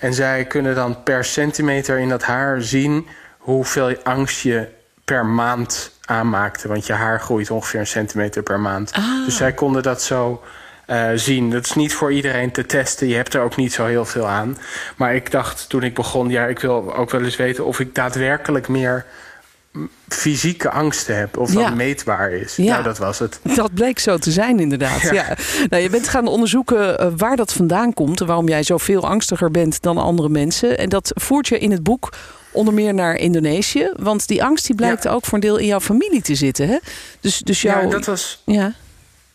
[0.00, 3.06] En zij kunnen dan per centimeter in dat haar zien
[3.38, 4.68] hoeveel angst je
[5.04, 6.68] per maand aanmaakte.
[6.68, 8.92] Want je haar groeit ongeveer een centimeter per maand.
[9.24, 10.42] Dus zij konden dat zo
[10.86, 11.50] eh, zien.
[11.50, 13.08] Dat is niet voor iedereen te testen.
[13.08, 14.58] Je hebt er ook niet zo heel veel aan.
[14.96, 17.94] Maar ik dacht toen ik begon, ja, ik wil ook wel eens weten of ik
[17.94, 19.04] daadwerkelijk meer
[20.08, 21.36] fysieke angsten heb.
[21.36, 21.62] Of Ja.
[21.62, 22.56] dat meetbaar is.
[22.56, 22.72] Ja.
[22.72, 23.40] Nou, dat was het.
[23.54, 25.00] Dat bleek zo te zijn, inderdaad.
[25.00, 25.12] Ja.
[25.12, 25.36] Ja.
[25.68, 29.50] Nou, je bent gaan onderzoeken eh, waar dat vandaan komt en waarom jij zoveel angstiger
[29.50, 30.78] bent dan andere mensen.
[30.78, 32.12] En dat voert je in het boek
[32.52, 33.90] onder meer naar Indonesië.
[33.96, 36.68] Want die angst die blijkt ook voor een deel in jouw familie te zitten.
[36.68, 36.78] Hè?
[37.20, 37.82] Dus, dus jouw.
[37.82, 38.72] Ja, dat was, ja.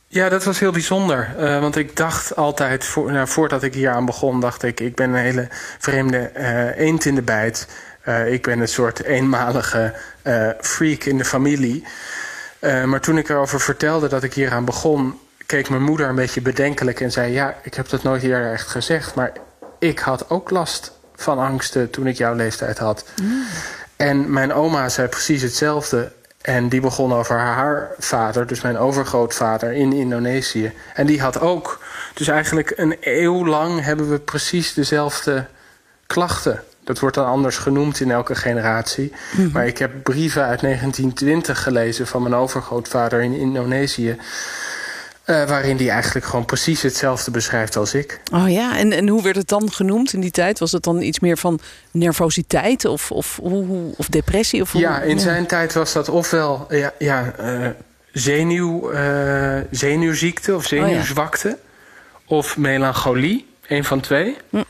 [0.07, 1.35] Ja, dat was heel bijzonder.
[1.37, 4.79] Eh, want ik dacht altijd, voor, nou, voordat ik hier aan begon, dacht ik...
[4.79, 5.47] ik ben een hele
[5.79, 7.67] vreemde eh, eend in de bijt.
[8.05, 11.83] Eh, ik ben een soort eenmalige eh, freak in de familie.
[12.59, 15.19] Eh, maar toen ik erover vertelde dat ik hier aan begon...
[15.45, 17.31] keek mijn moeder een beetje bedenkelijk en zei...
[17.31, 19.15] ja, ik heb dat nooit eerder echt gezegd...
[19.15, 19.31] maar
[19.79, 23.05] ik had ook last van angsten toen ik jouw leeftijd had.
[23.95, 26.11] En mijn oma zei precies hetzelfde.
[26.41, 30.73] En die begon over haar vader, dus mijn overgrootvader in Indonesië.
[30.93, 31.79] En die had ook.
[32.13, 35.45] Dus eigenlijk een eeuw lang hebben we precies dezelfde
[36.07, 36.63] klachten.
[36.85, 39.11] Dat wordt dan anders genoemd in elke generatie.
[39.53, 44.17] Maar ik heb brieven uit 1920 gelezen van mijn overgrootvader in Indonesië.
[45.25, 48.19] eh, waarin die eigenlijk gewoon precies hetzelfde beschrijft als ik.
[48.33, 50.59] Oh ja, en, en hoe werd het dan genoemd in die tijd?
[50.59, 51.59] Was het dan iets meer van
[51.91, 53.39] nervositeit of, of,
[53.97, 54.61] of depressie?
[54.61, 57.69] Of Ja, in zijn tijd was dat ofwel ja, ja, eh,
[58.11, 61.57] zenuw, eh, zenuwziekte of zenuwzwakte.
[62.25, 64.37] Of melancholie, een van twee.
[64.51, 64.61] Eh,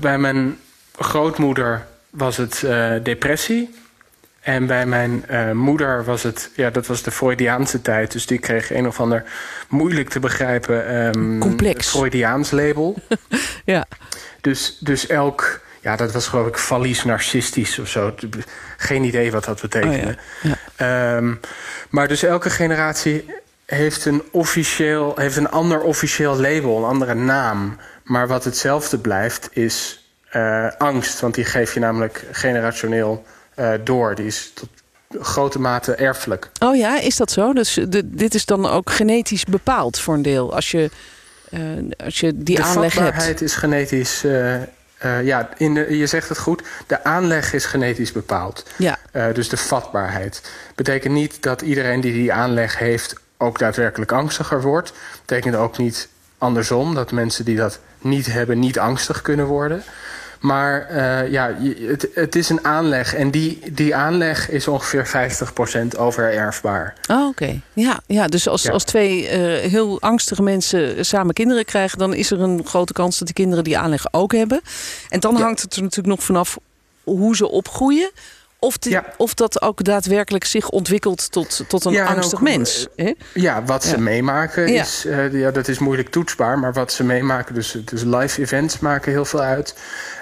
[0.00, 0.58] bij mijn
[0.98, 3.74] grootmoeder was het eh, depressie.
[4.40, 8.12] En bij mijn eh, moeder was het, ja, dat was de Freudiaanse tijd.
[8.12, 9.24] Dus die kreeg een of ander
[9.68, 11.88] moeilijk te begrijpen ehm, Complex.
[11.88, 12.94] Freudiaans label.
[13.64, 13.86] Ja.
[14.40, 18.14] Dus, dus elk, ja, dat was geloof ik fallies narcistisch of zo.
[18.76, 20.16] Geen idee wat dat betekende.
[20.42, 21.34] Oh ja, Ehm,
[21.90, 23.30] maar dus elke generatie
[23.64, 27.78] heeft een, officieel, heeft een ander officieel label, een andere naam.
[28.06, 31.20] Maar wat hetzelfde blijft is eh, angst.
[31.20, 34.14] Want die geef je namelijk generationeel eh, door.
[34.14, 34.68] Die is tot
[35.20, 36.50] grote mate erfelijk.
[36.58, 37.52] Oh ja, is dat zo?
[37.52, 40.54] Dus de, dit is dan ook genetisch bepaald voor een deel.
[40.54, 40.90] Als je,
[41.50, 41.60] eh,
[42.04, 43.40] als je die de aanleg vatbaarheid hebt.
[43.40, 44.24] is genetisch.
[44.24, 44.54] eh,
[44.96, 46.62] eh, ja, in de, je zegt het goed.
[46.86, 48.64] De aanleg is genetisch bepaald.
[48.78, 48.98] Ja.
[49.32, 50.42] Dus de vatbaarheid.
[50.74, 54.92] Betekent niet dat iedereen die die aanleg heeft ook daadwerkelijk angstiger wordt.
[55.20, 56.08] Betekent ook niet
[56.38, 59.82] andersom dat mensen die dat niet hebben niet angstig kunnen worden.
[60.40, 61.54] Maar eh, ja,
[61.86, 65.30] het, het is een aanleg en die, die aanleg is ongeveer
[65.94, 66.94] 50% overerfbaar.
[67.10, 67.60] Oh, oké.
[67.72, 68.70] Ja, ja, dus als, Ja.
[68.72, 73.18] als twee eh, heel angstige mensen samen kinderen krijgen, dan is er een grote kans
[73.18, 74.60] dat die kinderen die aanleg ook hebben.
[75.08, 75.42] En dan Ja.
[75.42, 76.58] hangt het er natuurlijk nog vanaf
[77.04, 78.10] hoe ze opgroeien.
[78.58, 79.04] Of, die- Ja.
[79.16, 82.86] of dat ook daadwerkelijk zich ontwikkelt tot, tot een Ja, angstig ook, mens.
[82.96, 83.12] hè?
[83.34, 87.54] Ja, wat ze meemaken is, eh, ja, dat is moeilijk toetsbaar, maar wat ze meemaken,
[87.54, 89.74] dus, dus live events maken heel veel uit.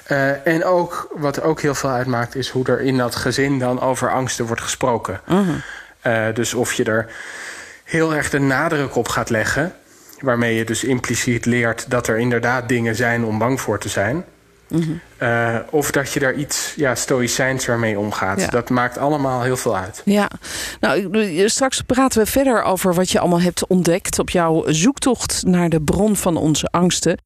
[0.04, 3.80] Eh, en ook, wat ook heel veel uitmaakt, is hoe er in dat gezin dan
[3.80, 5.20] over angsten wordt gesproken.
[6.00, 7.06] Eh, dus of je er
[7.84, 9.72] heel erg de nadruk op gaat leggen,
[10.20, 14.24] waarmee je dus impliciet leert dat er inderdaad dingen zijn om bang voor te zijn.
[15.22, 18.40] Uh, of dat je daar iets ja, stoïcijnser mee omgaat.
[18.40, 18.46] Ja.
[18.46, 20.02] Dat maakt allemaal heel veel uit.
[20.04, 20.30] Ja,
[20.80, 25.42] nou, ik- straks praten we verder over wat je allemaal hebt ontdekt op jouw zoektocht
[25.46, 27.18] naar de bron van onze angsten.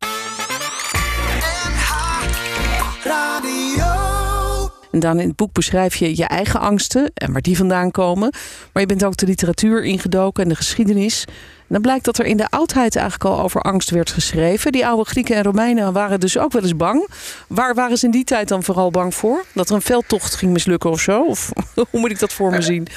[4.91, 8.31] En dan in het boek beschrijf je je eigen angsten en waar die vandaan komen.
[8.73, 11.25] Maar je bent ook de literatuur ingedoken en de geschiedenis.
[11.69, 14.73] Dan blijkt dat er in de oudheid eigenlijk al over angst werd geschreven.
[14.73, 17.09] Die oude Grieken en Romeinen waren dus ook wel eens bang.
[17.49, 19.45] Waar waren ze in die tijd dan vooral bang voor?
[19.53, 21.23] Dat er een veldtocht ging mislukken of zo?
[21.23, 21.51] Of
[21.91, 22.89] hoe moet ik dat voor me zien?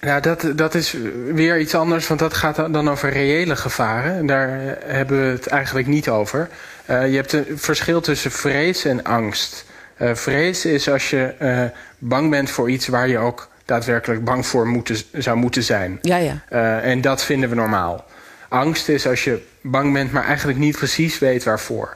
[0.00, 0.96] Ja, dat, dat is
[1.32, 4.16] weer iets anders, want dat gaat dan over reële gevaren.
[4.16, 6.48] En daar eh, hebben we het eigenlijk niet over.
[6.90, 9.64] Uh, je hebt een verschil tussen vrees en angst.
[9.98, 11.64] Uh, vrees is als je uh,
[11.98, 15.98] bang bent voor iets waar je ook daadwerkelijk bang voor moet, zou moeten zijn.
[16.02, 16.42] Ja, ja.
[16.52, 18.04] Uh, en dat vinden we normaal.
[18.48, 21.94] Angst is als je bang bent, maar eigenlijk niet precies weet waarvoor.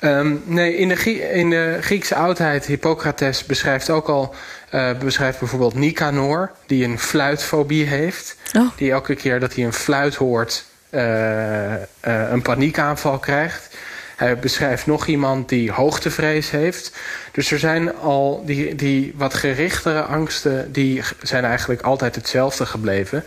[0.00, 4.34] Um, nee, in de, in de Griekse oudheid, Hippocrates beschrijft ook al...
[4.74, 8.36] Uh, beschrijft bijvoorbeeld Nicanor, die een fluitfobie heeft.
[8.56, 8.68] Oh.
[8.76, 13.76] Die elke keer dat hij een fluit hoort, uh, een paniekaanval krijgt.
[14.16, 16.92] Hij beschrijft nog iemand die hoogtevrees heeft.
[17.32, 20.72] Dus er zijn al die, die wat gerichtere angsten...
[20.72, 23.24] die zijn eigenlijk altijd hetzelfde gebleven.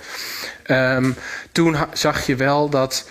[0.67, 1.15] Um,
[1.52, 3.06] toen zag je wel dat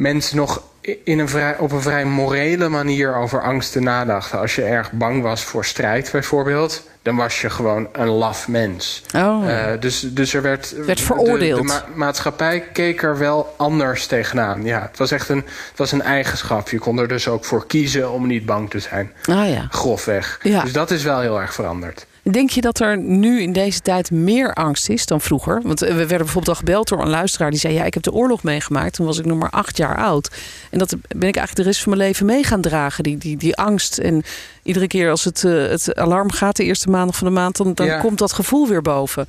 [0.00, 0.62] mensen nog
[1.04, 4.38] in een vrij, op een vrij morele manier over angsten nadachten.
[4.38, 6.82] Als je erg bang was voor strijd bijvoorbeeld...
[7.02, 9.02] dan was je gewoon een laf mens.
[9.16, 9.44] Oh.
[9.46, 10.74] Uh, dus, dus er werd...
[10.84, 11.60] werd veroordeeld.
[11.60, 14.64] De, de ma maatschappij keek er wel anders tegenaan.
[14.64, 16.68] Ja, het was echt een, het was een eigenschap.
[16.68, 19.12] Je kon er dus ook voor kiezen om niet bang te zijn.
[19.24, 19.66] Ah ja.
[19.70, 20.38] Grofweg.
[20.42, 20.62] Ja.
[20.62, 22.06] Dus dat is wel heel erg veranderd.
[22.22, 25.60] Denk je dat er nu in deze tijd meer angst is dan vroeger?
[25.64, 28.12] Want we werden bijvoorbeeld al gebeld door een luisteraar die zei: Ja, ik heb de
[28.12, 28.94] oorlog meegemaakt.
[28.94, 30.30] Toen was ik nog maar acht jaar oud.
[30.70, 33.02] En dat ben ik eigenlijk de rest van mijn leven mee gaan dragen.
[33.02, 33.98] Die, die, die angst.
[33.98, 34.22] En
[34.62, 37.74] iedere keer als het, uh, het alarm gaat, de eerste maandag van de maand, dan,
[37.74, 38.00] dan ja.
[38.00, 39.26] komt dat gevoel weer boven.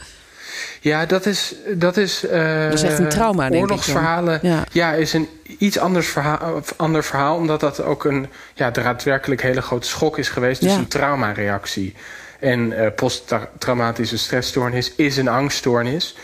[0.79, 1.55] Ja, dat is.
[1.73, 4.35] Dat is, uh, dat is echt een trauma, denk Oorlogsverhalen.
[4.35, 4.41] ik.
[4.41, 4.63] Ja.
[4.71, 5.27] ja, is een
[5.57, 7.35] iets anders verhaal, ander verhaal.
[7.35, 10.61] Omdat dat ook een ja, daadwerkelijk hele grote schok is geweest.
[10.61, 10.77] Dus Ja.
[10.77, 11.95] een traumareactie.
[12.41, 16.15] En uh, posttraumatische stressstoornis is een angststoornis.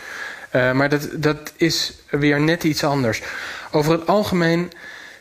[0.56, 3.22] Uh, maar dat, dat is weer net iets anders.
[3.70, 4.72] Over het algemeen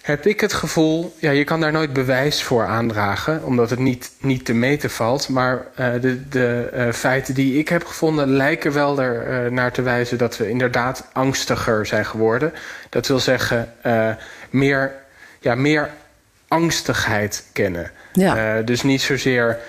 [0.08, 1.16] heb ik het gevoel...
[1.20, 3.44] Ja, je kan daar nooit bewijs voor aandragen...
[3.44, 5.30] omdat het niet, niet te meten valt.
[5.30, 8.28] Maar uh, de, de uh, feiten die ik heb gevonden...
[8.28, 12.54] lijken wel er uh, naar te wijzen dat we inderdaad angstiger zijn geworden.
[12.90, 13.74] Dat wil zeggen
[14.50, 14.94] meer,
[15.40, 15.90] ja, meer
[16.48, 17.92] angstigheid kennen.
[18.14, 18.62] Ja.
[18.62, 19.60] dus niet zozeer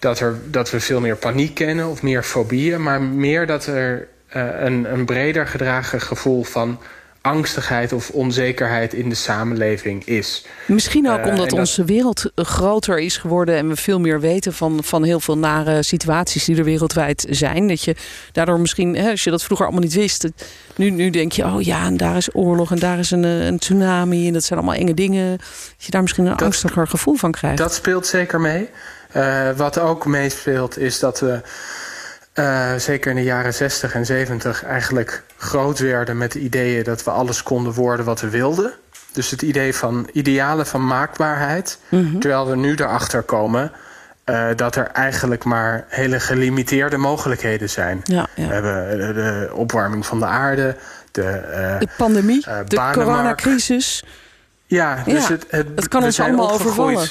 [0.00, 2.82] dat, er, dat we veel meer paniek kennen of meer fobieën...
[2.82, 6.78] maar meer dat er een, een breder gedragen gevoel van
[7.22, 10.46] angstigheid of onzekerheid in de samenleving is.
[10.66, 14.52] Misschien ook Uh, omdat dat- onze wereld groter is geworden en we veel meer weten
[14.52, 17.68] van, van heel veel nare situaties die er wereldwijd zijn.
[17.68, 17.94] Dat je
[18.32, 20.28] daardoor misschien, hè, als je dat vroeger allemaal niet wist,
[20.76, 23.46] nu, nu denk je, oh ja, en daar is oorlog en daar is een, eh,
[23.46, 25.36] een tsunami en dat zijn allemaal enge dingen.
[25.36, 27.58] Dat je daar misschien een Dat- angstiger gevoel van krijgt.
[27.58, 28.68] Dat speelt zeker mee.
[29.16, 31.40] Uh, wat ook meespeelt is dat we
[32.34, 37.04] uh, zeker in de jaren 60 en 70 eigenlijk groot werden met de ideeën dat
[37.04, 38.72] we alles konden worden wat we wilden.
[39.12, 41.78] Dus het idee van idealen van maakbaarheid.
[41.88, 42.18] Mhm.
[42.18, 43.72] Terwijl we nu erachter komen
[44.26, 48.00] uh, dat er eigenlijk maar hele gelimiteerde mogelijkheden zijn.
[48.04, 50.76] Ja, We hebben de, de opwarming van de aarde.
[51.10, 54.04] De, uh, De pandemie, Eh, de coronacrisis.
[54.66, 57.08] ja, dus Ja, het, het, het kan ons allemaal overvallen.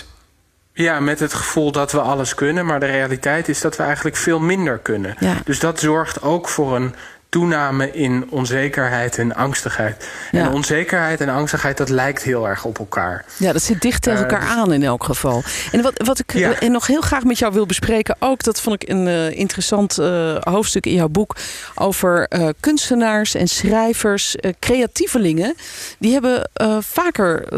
[0.84, 2.66] Ja, met het gevoel dat we alles kunnen.
[2.66, 5.16] Maar de realiteit is dat we eigenlijk veel minder kunnen.
[5.20, 5.36] Ja.
[5.44, 6.96] Dus dat zorgt ook voor een
[7.30, 10.10] toename in onzekerheid en angstigheid.
[10.32, 10.40] Ja.
[10.46, 13.26] En onzekerheid en angstigheid, dat lijkt heel erg op elkaar.
[13.38, 15.44] Ja, dat zit dicht tegen Eh, elkaar dus- aan in elk geval.
[15.72, 16.52] En wat, wat ik Ja.
[16.54, 19.32] eh, en nog heel graag met jou wil bespreken, ook dat vond ik een eh,
[19.32, 21.36] interessant eh, hoofdstuk in jouw boek
[21.76, 25.56] over eh, kunstenaars en schrijvers, eh, creatievelingen.
[26.00, 27.58] Die hebben eh, vaker eh,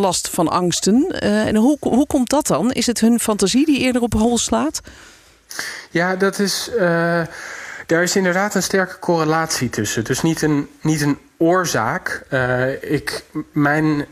[0.00, 1.06] last van angsten.
[1.08, 2.72] Eh, en hoe, hoe komt dat dan?
[2.72, 4.80] Is het hun fantasie die eerder op hol slaat?
[5.90, 6.70] Ja, dat is.
[6.78, 7.20] Uh,
[7.92, 10.04] daar is inderdaad een sterke correlatie tussen.
[10.04, 12.22] Dus niet een, niet een oorzaak.
[12.30, 14.06] Uh, ik, mijn, uh,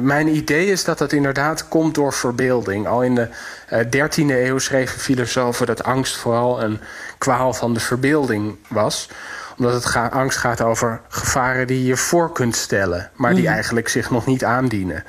[0.00, 2.86] mijn idee is dat dat inderdaad komt door verbeelding.
[2.86, 3.28] Al in de
[3.72, 6.80] uh, 13e eeuw schreven filosofen dat angst vooral een
[7.18, 9.08] kwaal van de verbeelding was
[9.56, 13.52] omdat het ga angst gaat over gevaren die je voor kunt stellen, maar die Mhm.
[13.52, 15.04] eigenlijk zich nog niet aandienen.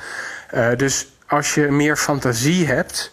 [0.78, 3.12] Dus als je meer fantasie hebt,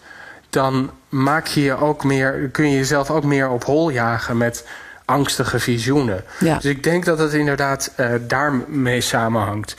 [0.51, 4.65] dan maak je je ook meer, kun je jezelf ook meer op hol jagen met
[5.05, 6.23] angstige visioenen.
[6.39, 6.55] Ja.
[6.55, 9.75] Dus ik denk dat het inderdaad uh, daarmee samenhangt.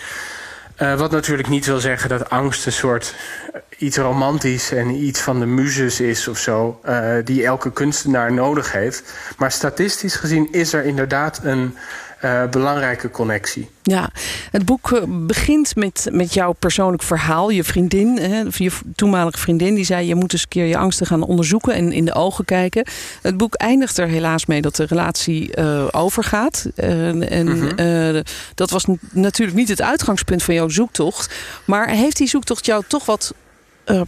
[0.78, 3.14] Uh, wat natuurlijk niet wil zeggen dat angst een soort
[3.54, 8.32] uh, iets romantisch en iets van de muzes is of zo, uh, die elke kunstenaar
[8.32, 9.12] nodig heeft.
[9.36, 11.76] Maar statistisch gezien is er inderdaad een
[12.24, 13.70] uh, belangrijke connectie.
[13.82, 14.10] Ja,
[14.50, 17.50] het boek uh, begint met, met jouw persoonlijk verhaal.
[17.50, 21.06] Je vriendin, hè, je toenmalige vriendin, die zei: Je moet eens een keer je angsten
[21.06, 22.86] gaan onderzoeken en in de ogen kijken.
[23.22, 26.66] Het boek eindigt er helaas mee dat de relatie uh, overgaat.
[26.74, 28.22] en mm -hmm.
[28.54, 31.34] dat was natuurlijk niet het uitgangspunt van jouw zoektocht.
[31.64, 33.34] Maar heeft die zoektocht jou toch wat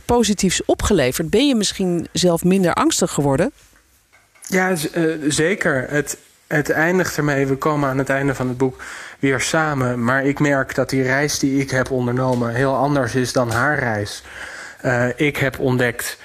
[0.05, 1.31] positiefs opgeleverd?
[1.31, 3.53] Ben je misschien zelf minder angstig geworden?
[4.49, 4.77] Ja,
[5.29, 5.87] zeker.
[5.89, 8.83] Het, het eindigt ermee, we komen aan het einde van het boek
[9.19, 10.05] weer samen.
[10.05, 13.79] Maar ik merk dat die reis die ik heb ondernomen heel anders is dan haar
[13.79, 14.23] reis.
[14.85, 16.19] Uh, ik heb ontdekt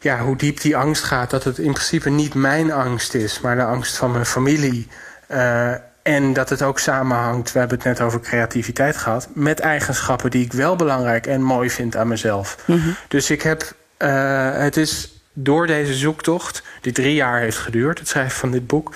[0.00, 1.30] ja, hoe diep die angst gaat.
[1.30, 4.88] Dat het in principe niet mijn angst is, maar de angst van mijn familie.
[5.28, 9.28] Uh, en dat het ook samenhangt, we hebben het net over creativiteit gehad...
[9.32, 12.56] met eigenschappen die ik wel belangrijk en mooi vind aan mezelf.
[12.64, 12.96] Mm -hmm.
[13.08, 17.98] Dus ik heb, uh, het is door deze zoektocht, die drie jaar heeft geduurd...
[17.98, 18.94] het schrijven van dit boek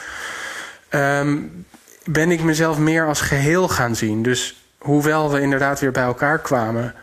[0.95, 1.65] um,
[2.05, 4.23] ben ik mezelf meer als geheel gaan zien.
[4.23, 6.95] Dus hoewel we inderdaad weer bij elkaar kwamen,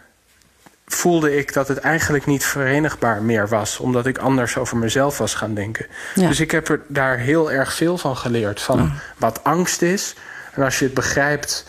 [0.86, 5.34] voelde ik dat het eigenlijk niet verenigbaar meer was, omdat ik anders over mezelf was
[5.34, 5.86] gaan denken.
[6.16, 6.28] Ja.
[6.28, 8.92] Dus ik heb er daar heel erg veel van geleerd, van ja.
[9.18, 10.16] wat angst is.
[10.54, 11.66] En als je het begrijpt,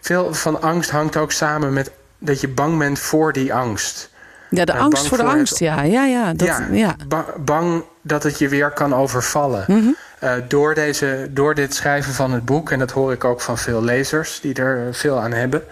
[0.00, 4.10] veel van angst hangt ook samen met dat je bang bent voor die angst.
[4.50, 5.82] Ja, de uh, angst voor de angst, het, ja.
[5.82, 6.96] Ja, ja, dat, ja, ja.
[7.08, 9.64] Ba bang dat het je weer kan overvallen.
[9.66, 9.96] Mm -hmm.
[10.24, 13.58] Uh, door, deze, door dit schrijven van het boek, en dat hoor ik ook van
[13.58, 15.62] veel lezers die er veel aan hebben,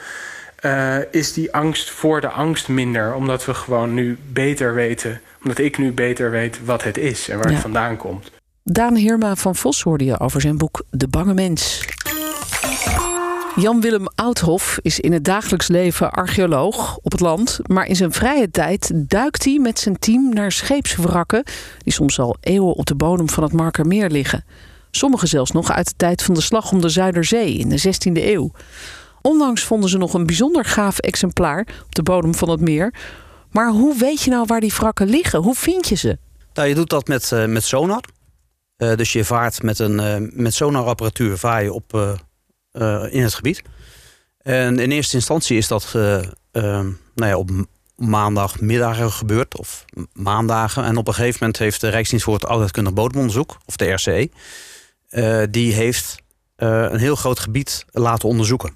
[0.64, 3.14] uh, is die angst voor de angst minder.
[3.14, 7.36] Omdat we gewoon nu beter weten, omdat ik nu beter weet wat het is en
[7.36, 7.52] waar ja.
[7.52, 8.30] het vandaan komt.
[8.64, 11.84] Daan Heerma van Vos hoorde je over zijn boek De Bange Mens.
[13.56, 17.60] Jan-Willem Oudhof is in het dagelijks leven archeoloog op het land.
[17.66, 21.42] Maar in zijn vrije tijd duikt hij met zijn team naar scheepswrakken...
[21.78, 24.44] die soms al eeuwen op de bodem van het Markermeer liggen.
[24.90, 28.22] Sommige zelfs nog uit de tijd van de slag om de Zuiderzee in de 16e
[28.22, 28.50] eeuw.
[29.22, 32.94] Onlangs vonden ze nog een bijzonder gaaf exemplaar op de bodem van het meer.
[33.50, 35.42] Maar hoe weet je nou waar die wrakken liggen?
[35.42, 36.18] Hoe vind je ze?
[36.54, 38.04] Nou, je doet dat met, uh, met sonar.
[38.78, 42.20] Uh, dus je vaart met, een, uh, met sonarapparatuur vaar je op
[43.10, 43.62] in het gebied.
[44.42, 46.22] En in eerste instantie is dat uh, uh,
[47.14, 47.50] nou ja, op
[47.96, 50.84] maandagmiddagen gebeurd, of maandagen.
[50.84, 54.30] En op een gegeven moment heeft de Rijksdienst voor het Oudheidkundig Bodemonderzoek, of de RCE,
[55.50, 56.22] die heeft
[56.56, 58.74] een heel groot gebied laten onderzoeken.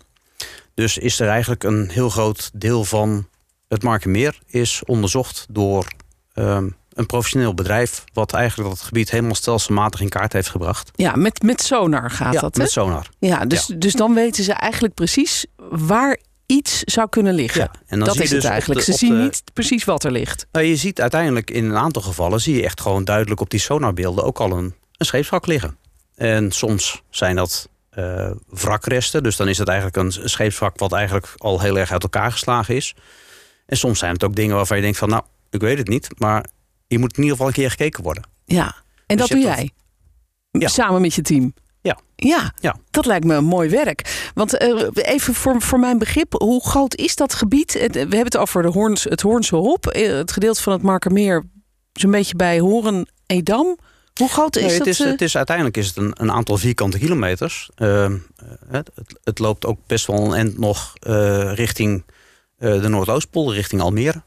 [0.75, 3.29] Dus is er eigenlijk een heel groot deel van
[3.69, 5.87] het Markenmeer is onderzocht door
[6.35, 8.05] um, een professioneel bedrijf...
[8.13, 10.91] wat eigenlijk dat gebied helemaal stelselmatig in kaart heeft gebracht.
[10.95, 13.09] Ja, met, met sonar gaat ja, dat, met sonar.
[13.19, 13.75] Ja dus, ja.
[13.75, 17.61] dus dan weten ze eigenlijk precies waar iets zou kunnen liggen.
[17.61, 18.85] Ja, en dan dat is het dus eigenlijk.
[18.85, 20.47] de, ze zien de, niet precies wat er ligt.
[20.53, 22.41] Nou, je ziet uiteindelijk in een aantal gevallen...
[22.41, 25.77] zie je echt gewoon duidelijk op die sonarbeelden ook al een, een scheepswrak liggen.
[26.15, 29.23] En soms zijn dat uh, wrakresten.
[29.23, 30.79] Dus dan is het eigenlijk een scheepswrak...
[30.79, 32.95] wat eigenlijk al heel erg uit elkaar geslagen is.
[33.67, 35.09] En soms zijn het ook dingen waarvan je denkt van...
[35.09, 36.45] nou, ik weet het niet, maar
[36.87, 38.23] je moet in ieder geval een keer gekeken worden.
[38.45, 38.75] Ja,
[39.07, 39.71] en Dus dat doe jij?
[40.51, 40.69] Ja.
[40.69, 41.55] Samen met je team?
[41.81, 41.99] Ja.
[42.17, 42.77] Ja, Ja.
[42.91, 44.31] dat lijkt me een mooi werk.
[44.35, 47.73] Want uh, even voor, voor mijn begrip, hoe groot is dat gebied?
[47.73, 49.87] We hebben het over de Hoorns, het Hoornse Hop.
[49.87, 51.45] eh, Het gedeelte van het Markermeer,
[51.93, 53.79] zo'n beetje bij Horen-Edam.
[54.15, 54.79] Hoe groot is Nee, dat?
[54.79, 55.07] het, is, eh?
[55.11, 57.71] het is uiteindelijk is het een, een aantal vierkante kilometers.
[57.77, 58.11] Uh,
[58.69, 58.91] het,
[59.25, 62.05] het, loopt ook best wel een eind nog uh, richting
[62.59, 64.23] de Noordoostpolder, richting Almere.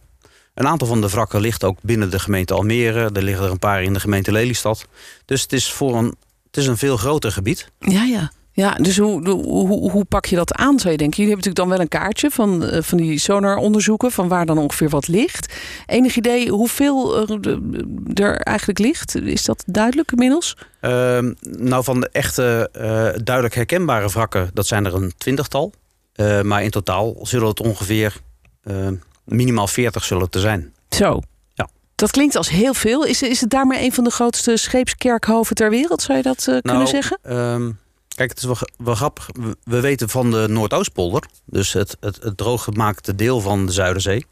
[0.60, 3.10] Een aantal van de wrakken ligt ook binnen de gemeente Almere.
[3.14, 4.86] Er liggen er een paar in de gemeente Lelystad.
[5.26, 7.72] Dus het is, voor een, het is een veel groter gebied.
[7.80, 8.32] Ja, ja.
[8.52, 11.18] Ja, dus hoe, hoe, hoe, pak je dat aan, zou je denken?
[11.24, 14.12] Jullie hebben natuurlijk dan wel een kaartje van, eh, van die sonaronderzoeken...
[14.12, 15.54] van waar dan ongeveer wat ligt.
[15.86, 19.16] Enig idee hoeveel er, eh, er eigenlijk ligt?
[19.16, 20.58] Is dat duidelijk inmiddels?
[20.82, 22.82] Uh, nou, van de echte uh,
[23.24, 25.74] duidelijk herkenbare wrakken, dat zijn er een twintigtal.
[26.16, 28.16] Uh, maar in totaal zullen het ongeveer
[28.64, 28.88] uh,
[29.30, 30.74] minimaal 40 zullen het er zijn.
[30.90, 31.22] Zo.
[31.54, 31.70] Ja.
[31.96, 33.06] Dat klinkt als heel veel.
[33.06, 36.02] Is, is het daarmee een van de grootste scheepskerkhoven ter wereld?
[36.02, 37.38] Zou je dat uh, kunnen nou, zeggen?
[37.38, 37.80] Um,
[38.16, 39.30] kijk, het is wel, wel grappig.
[39.34, 44.26] We, we weten van de Noordoostpolder, dus het, het, het drooggemaakte deel van de Zuiderzee.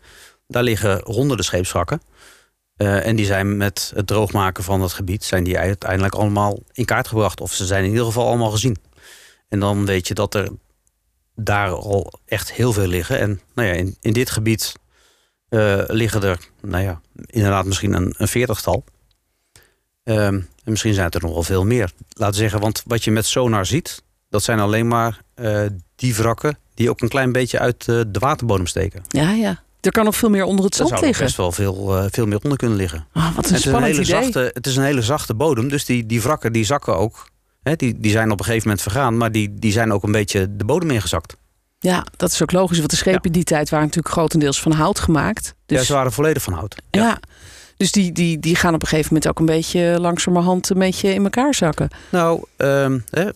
[0.48, 2.02] Daar liggen honderden scheepswrakken.
[2.78, 5.24] Uh, en die zijn met het droogmaken van het gebied...
[5.24, 7.42] zijn die uiteindelijk allemaal in kaart gebracht.
[7.42, 8.78] Of ze zijn in ieder geval allemaal gezien.
[9.50, 10.50] En dan weet je dat er
[11.36, 13.20] daar al echt heel veel liggen.
[13.20, 14.74] En nou ja, in, in dit gebied
[15.50, 18.84] uh, liggen er, nou ja, inderdaad misschien een, een veertigtal.
[20.04, 21.92] Um, en misschien zijn het er nog wel veel meer.
[22.10, 24.04] Laten we zeggen, want wat je met sonar ziet...
[24.30, 25.62] dat zijn alleen maar eh,
[25.96, 29.02] die wrakken die ook een klein beetje uit eh, de waterbodem steken.
[29.08, 29.62] Ja, ja.
[29.82, 31.26] Er kan nog veel meer onder het zand zou er liggen.
[31.26, 33.08] best wel veel, eh, veel meer onder kunnen liggen.
[33.14, 34.24] Ah, wat En een het, is een spannend hele idee.
[34.24, 37.30] zachte, het is een hele zachte bodem, dus die, die wrakken die zakken ook.
[37.64, 40.12] Hè, die, die zijn op een gegeven moment vergaan, maar die, die zijn ook een
[40.12, 41.38] beetje de bodem ingezakt.
[41.80, 42.78] Ja, dat is ook logisch.
[42.78, 45.56] Want de schepen in die tijd waren natuurlijk grotendeels van hout gemaakt.
[45.66, 46.76] Dus ja, ze waren volledig van hout.
[46.92, 47.20] ja.
[47.78, 51.14] Dus die, die, die gaan op een gegeven moment ook een beetje langzamerhand een beetje
[51.14, 51.90] in elkaar zakken.
[52.12, 53.30] Nou, ehm, hè,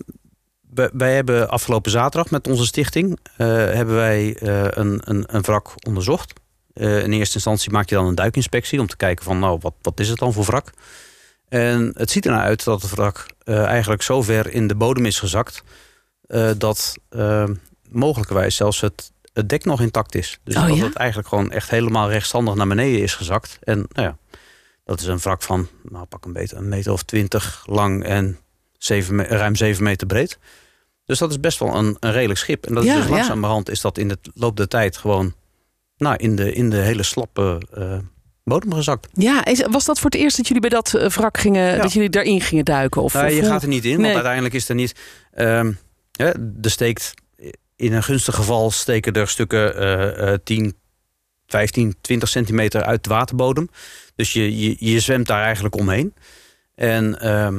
[0.93, 5.73] wij, hebben afgelopen zaterdag met onze stichting eh, hebben wij eh, een, een, een wrak
[5.87, 6.33] onderzocht.
[6.73, 9.73] Eh, in eerste instantie maak je dan een duikinspectie om te kijken van nou, wat,
[9.81, 10.69] wat is het dan voor wrak?
[11.49, 15.05] En het ziet er nou uit dat het wrak eigenlijk zo ver in de bodem
[15.05, 15.63] is gezakt
[16.57, 17.43] dat eh,
[17.91, 20.39] mogelijkerwijs zelfs het, het dek nog intact is.
[20.43, 20.83] Dus Oh, dat ja?
[20.83, 23.59] het eigenlijk gewoon echt helemaal rechtstandig naar beneden is gezakt.
[23.63, 24.17] En nou ja,
[24.85, 28.37] dat is een wrak van, nou pak een meter, een meter of twintig lang en
[28.77, 30.37] zeven, ruim 7 meter breed.
[31.05, 32.65] Dus dat is best wel een, een redelijk schip.
[32.65, 35.33] En dat Ja, is dus langzamerhand is dat in de loop der tijd gewoon
[35.97, 37.97] nou, in, de, in de hele slappe eh,
[38.43, 39.07] bodem gezakt.
[39.13, 41.81] Ja, was dat voor het eerst dat jullie bij dat eh, wrak gingen, Ja.
[41.81, 43.01] dat jullie daarin gingen duiken?
[43.01, 44.01] Of, Nou, je gaat er niet in, Nee.
[44.01, 44.95] want uiteindelijk is er niet.
[45.31, 45.71] ehm
[46.11, 46.29] hè,
[46.61, 47.13] er steekt
[47.81, 50.75] in een gunstig geval steken er stukken eh, eh, 10,
[51.47, 53.69] 15, 20 centimeter uit de waterbodem.
[54.15, 56.13] Dus je, je, je zwemt daar eigenlijk omheen.
[56.75, 57.55] En ehm,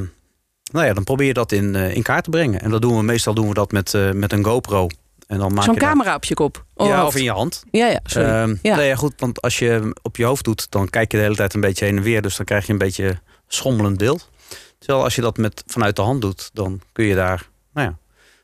[0.73, 2.61] nou ja, dan probeer je dat in, eh, in kaart te brengen.
[2.61, 4.89] En dat doen we meestal doen we dat met, eh, met een GoPro.
[5.27, 6.65] En dan maak Zo'n daar- camera op je kop?
[6.75, 7.07] Oh, ja, hoofd.
[7.07, 7.63] of in je hand.
[7.71, 8.29] Ja, ja, sorry.
[8.29, 8.77] Ehm, Ja.
[8.77, 11.37] Nee, ja, goed, want als je op je hoofd doet, dan kijk je de hele
[11.37, 12.23] tijd een beetje heen en weer.
[12.23, 14.31] Dus dan krijg je een beetje schommelend beeld.
[14.79, 17.99] Terwijl als je dat met, vanuit de hand doet, dan kun je daar, nou ja,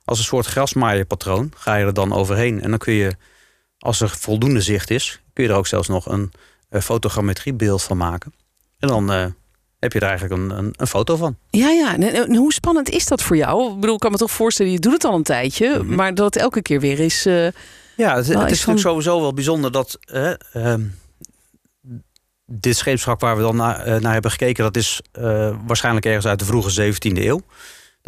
[0.08, 2.60] als een soort grasmaaierpatroon, ga je er dan overheen.
[2.62, 3.16] En dan kun je,
[3.78, 6.32] als er voldoende zicht is, kun je er ook zelfs nog een,
[6.68, 8.34] eh, fotogrammetriebeeld van maken.
[8.78, 9.26] En dan eh,
[9.78, 11.36] heb je er eigenlijk een, een, een foto van.
[11.50, 11.96] Ja, ja.
[11.98, 13.72] En, hoe spannend is dat voor jou?
[13.74, 15.94] Ik bedoel, ik kan me toch voorstellen, je doet het al een tijdje, Mhm.
[15.94, 17.26] maar dat het elke keer weer is.
[17.26, 17.46] eh,
[17.96, 19.98] Ja, het, is van- natuurlijk sowieso wel bijzonder dat
[20.52, 20.82] ehm,
[22.46, 25.00] dit scheepswrak waar we dan naar, naar hebben gekeken, dat is
[25.66, 27.42] waarschijnlijk ergens uit de vroege 17e eeuw.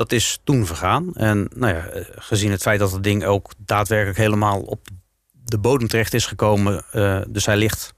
[0.01, 1.15] Dat is toen vergaan.
[1.15, 4.87] En nou ja, eh, gezien het feit dat het ding ook daadwerkelijk helemaal op
[5.33, 7.95] de bodem terecht is gekomen, eh, dus hij ligt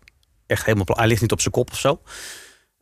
[0.46, 2.02] echt helemaal, hij ligt niet op zijn kop of zo.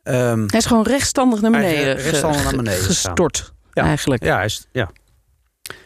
[0.02, 3.52] Ehm, hij is gewoon rechtstandig naar is beneden, rechtstandig naar beneden gestort.
[3.72, 3.82] Ja.
[3.82, 4.24] Eigenlijk.
[4.24, 4.90] ja, hij is, ja.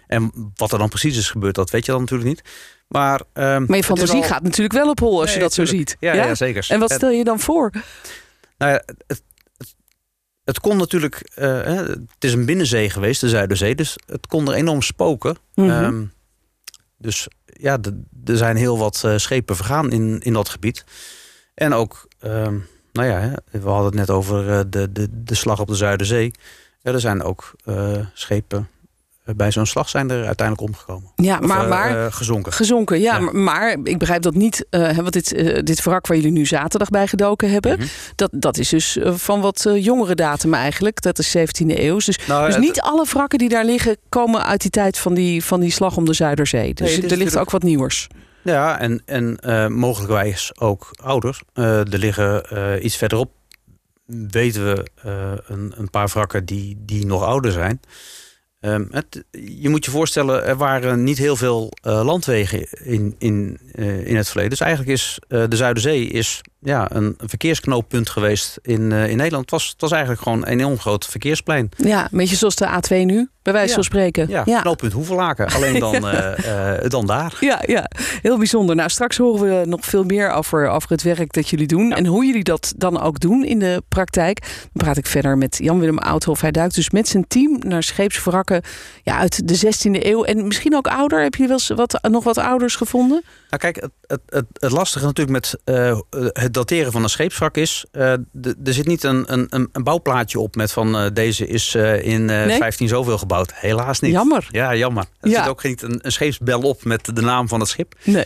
[0.06, 2.42] En wat er dan precies is gebeurd, dat weet je dan natuurlijk niet.
[2.88, 5.64] Maar, ehm, Maar je fantasie al- gaat natuurlijk wel op hol als je dat zo
[5.64, 5.96] ziet.
[6.00, 6.34] Ja, ja?
[6.34, 6.66] zeker.
[6.68, 7.70] En wat stel je dan voor?
[8.58, 9.22] Nou ja, het,
[10.44, 11.30] het, kon natuurlijk.
[11.34, 13.74] eh, het is een binnenzee geweest, de Zuiderzee.
[13.74, 15.36] Dus het kon er enorm spoken.
[15.54, 15.70] Mhm.
[15.70, 16.04] Ehm,
[16.98, 17.78] dus ja,
[18.24, 20.84] er zijn heel wat eh, schepen vergaan in, in dat gebied.
[21.54, 22.58] En ook, ehm,
[22.92, 25.74] nou ja, hè, we hadden het net over eh, de, de, de slag op de
[25.74, 26.30] Zuiderzee.
[26.80, 27.54] Ja, er zijn ook
[28.14, 28.68] schepen
[29.36, 31.10] bij zo'n slag zijn er uiteindelijk omgekomen.
[31.16, 32.52] Ja, Of, maar, eh, maar eh, gezonken.
[32.52, 33.00] gezonken.
[33.00, 33.20] Ja, Ja.
[33.20, 34.66] Maar, maar ik begrijp dat niet.
[34.70, 37.86] eh, hè, want dit, eh, dit wrak waar jullie nu zaterdag bij gedoken hebben, Mhm.
[38.14, 41.00] dat, dat is dus eh, van wat eh, jongere datum eigenlijk.
[41.02, 41.98] Dat is 17e eeuw.
[42.04, 45.44] Dus, Nou, dus niet alle wrakken die daar liggen komen uit die tijd van die,
[45.44, 46.74] van die slag om de Zuiderzee.
[46.74, 48.06] Dus Nee, er ligt ook wat nieuwers.
[48.42, 51.42] Ja, en, en eh, mogelijkwijs ook ouders.
[51.52, 53.30] Eh, er liggen eh, iets verderop,
[54.06, 57.80] weten we eh, een, een paar wrakken die, die nog ouder zijn.
[58.64, 59.24] Ehm, het,
[59.60, 64.16] je moet je voorstellen, er waren niet heel veel eh, landwegen in, in, eh, in
[64.16, 64.50] het verleden.
[64.50, 69.40] Dus eigenlijk is eh, de Zuiderzee is, ja, een, verkeersknooppunt geweest in, in Nederland.
[69.40, 71.68] Het was, het was eigenlijk gewoon een enorm groot verkeersplein.
[71.76, 73.74] Ja, een beetje zoals de A2 nu, bij wijze Ja.
[73.74, 74.28] van spreken.
[74.28, 74.60] Ja, ja.
[74.60, 75.48] knooppunt Hoevelaken.
[75.48, 77.36] Alleen dan, eh, eh, dan daar.
[77.40, 77.90] Ja, ja,
[78.22, 78.76] heel bijzonder.
[78.76, 81.92] Nou, straks horen we nog veel meer over, over het werk dat jullie doen.
[81.92, 84.40] En hoe jullie dat dan ook doen in de praktijk.
[84.40, 86.40] Dan praat ik verder met Jan-Willem Oudhof.
[86.40, 88.62] Hij duikt dus met zijn team naar scheepswrakken
[89.02, 90.24] ja, uit de 16e eeuw.
[90.24, 91.22] En misschien ook ouder.
[91.22, 93.22] Heb je wel eens wat, nog wat ouders gevonden?
[93.54, 95.98] Nou kijk, het, het, het, het lastige natuurlijk met eh,
[96.32, 97.84] het dateren van een scheepswrak is...
[97.92, 102.30] d- er zit niet een, een, een- bouwplaatje op met van eh, deze is in
[102.30, 102.56] eh Nee?
[102.58, 103.52] 15 zoveel gebouwd.
[103.54, 104.12] Helaas niet.
[104.12, 104.46] Jammer.
[104.50, 105.04] Ja, jammer.
[105.20, 105.40] Er Ja.
[105.40, 107.94] zit ook niet een, een scheepsbel op met de naam van het schip.
[108.04, 108.24] Nee.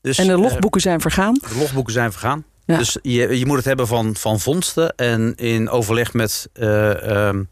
[0.00, 1.34] Dus, En de logboeken zijn vergaan.
[1.34, 2.44] de logboeken zijn vergaan.
[2.64, 2.76] Ja.
[2.78, 4.94] Dus je, je moet het hebben van, van vondsten.
[4.96, 7.42] En in overleg met eh, ehm,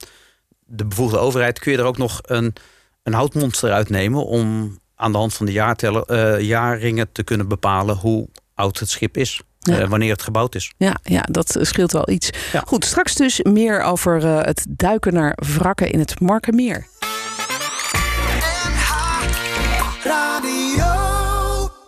[0.65, 2.55] de bevoegde overheid kun je er ook nog een,
[3.03, 7.97] een houtmonster uitnemen om aan de hand van de jaarteller, eh, jaarringen te kunnen bepalen
[7.97, 9.43] hoe oud het schip is.
[9.59, 9.79] Ja.
[9.79, 10.73] eh, wanneer het gebouwd is.
[10.77, 12.31] Ja, ja, dat scheelt wel iets.
[12.53, 12.63] Ja.
[12.67, 16.87] Goed, straks dus meer over eh, het duiken naar wrakken in het Markenmeer.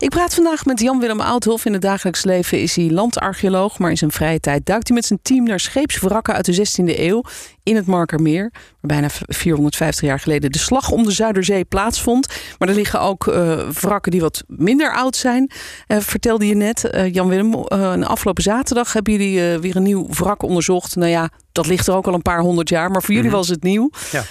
[0.01, 1.65] Ik praat vandaag met Jan-Willem Oudhof.
[1.65, 5.07] In het dagelijks leven is hij landarcheoloog, maar in zijn vrije tijd duikt hij met
[5.07, 7.23] zijn team naar scheepswrakken uit de 16e eeuw
[7.63, 12.27] in het Markermeer, waar bijna 450 jaar geleden de slag om de Zuiderzee plaatsvond.
[12.59, 15.51] Maar er liggen ook uh, wrakken die wat minder oud zijn,
[15.89, 16.91] uh, vertelde je net.
[16.95, 20.97] Uh, Jan-Willem, een afgelopen zaterdag hebben jullie weer een nieuw wrak onderzocht.
[20.97, 23.35] Nou ja, dat ligt er ook al een paar honderd jaar, maar voor jullie mm
[23.35, 23.39] -hmm.
[23.39, 23.91] was het nieuw.
[24.11, 24.25] Ja.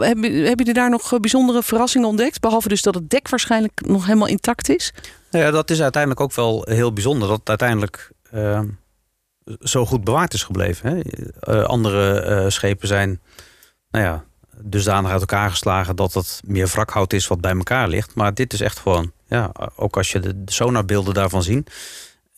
[0.00, 2.40] hebben heb je daar nog bijzondere verrassingen ontdekt?
[2.40, 4.92] Behalve dus dat het dek waarschijnlijk nog helemaal intact is?
[5.30, 7.28] Nou ja, dat is uiteindelijk ook wel heel bijzonder.
[7.28, 8.60] Dat uiteindelijk uh,
[9.60, 10.90] zo goed bewaard is gebleven.
[10.90, 11.00] Hè?
[11.54, 13.20] Uh, andere uh, schepen zijn
[13.90, 14.24] nou ja,
[14.62, 18.14] dusdanig uit elkaar geslagen dat het meer wrakhout is wat bij elkaar ligt.
[18.14, 21.70] Maar dit is echt gewoon, ja, ook als je de, de sonarbeelden daarvan ziet.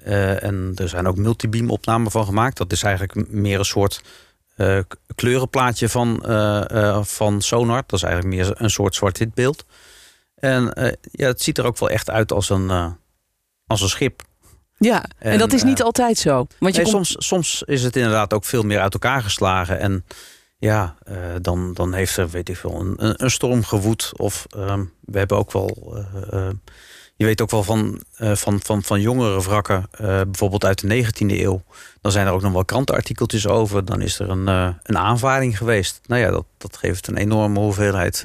[0.05, 2.57] En er zijn ook multibeam opnamen van gemaakt.
[2.57, 4.03] Dat is eigenlijk meer een soort
[5.15, 6.23] kleurenplaatje van,
[7.07, 7.83] van sonar.
[7.87, 9.65] Dat is eigenlijk meer een soort zwart-wit beeld.
[10.41, 12.87] En uh, ja, het ziet er ook wel echt uit als een, uh,
[13.67, 14.23] als een schip.
[14.79, 16.47] Ja, en, en dat is niet uh, altijd zo.
[16.59, 16.95] Want je komt...
[16.95, 19.79] soms, soms is het inderdaad ook veel meer uit elkaar geslagen.
[19.79, 20.05] En
[20.59, 20.97] ja,
[21.41, 24.13] dan, dan heeft er, weet ik veel, een, een storm gewoed.
[24.17, 24.47] Of
[25.01, 25.97] we hebben ook wel.
[27.21, 31.63] Je weet ook wel van, van, van, van jongere wrakken, bijvoorbeeld uit de 19e eeuw.
[32.01, 33.85] Dan zijn er ook nog wel krantenartikeltjes over.
[33.85, 34.47] Dan is er een,
[34.83, 36.01] een aanvaring geweest.
[36.07, 38.25] Nou ja, dat, dat geeft een enorme hoeveelheid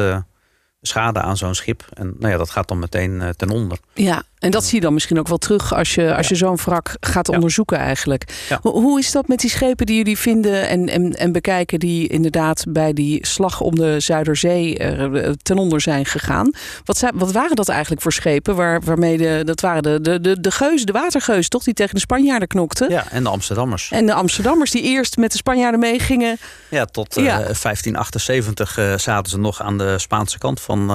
[0.82, 1.86] schade aan zo'n schip.
[1.94, 3.78] En nou ja, dat gaat dan meteen ten onder.
[3.94, 6.56] Ja, en dat zie je dan misschien ook wel terug als je, als je zo'n
[6.56, 8.24] wrak gaat onderzoeken eigenlijk.
[8.62, 11.80] Hoe is dat met die schepen die jullie vinden en, en, en bekijken...
[11.80, 16.52] die inderdaad bij die slag om de Zuiderzee uh, ten onder zijn gegaan?
[16.84, 18.56] Wat, zijn, wat waren dat eigenlijk voor schepen?
[18.56, 21.64] Waar, waarmee de, dat waren de, de, de, de geuzen, de watergeuzen toch?
[21.64, 22.90] Die tegen de Spanjaarden knokten.
[22.90, 23.92] Ja, en de Amsterdammers.
[23.92, 26.38] En de Amsterdammers die eerst met de Spanjaarden meegingen.
[26.70, 27.38] Ja, tot uh, ja.
[27.38, 30.90] 1578 zaten ze nog aan de Spaanse kant van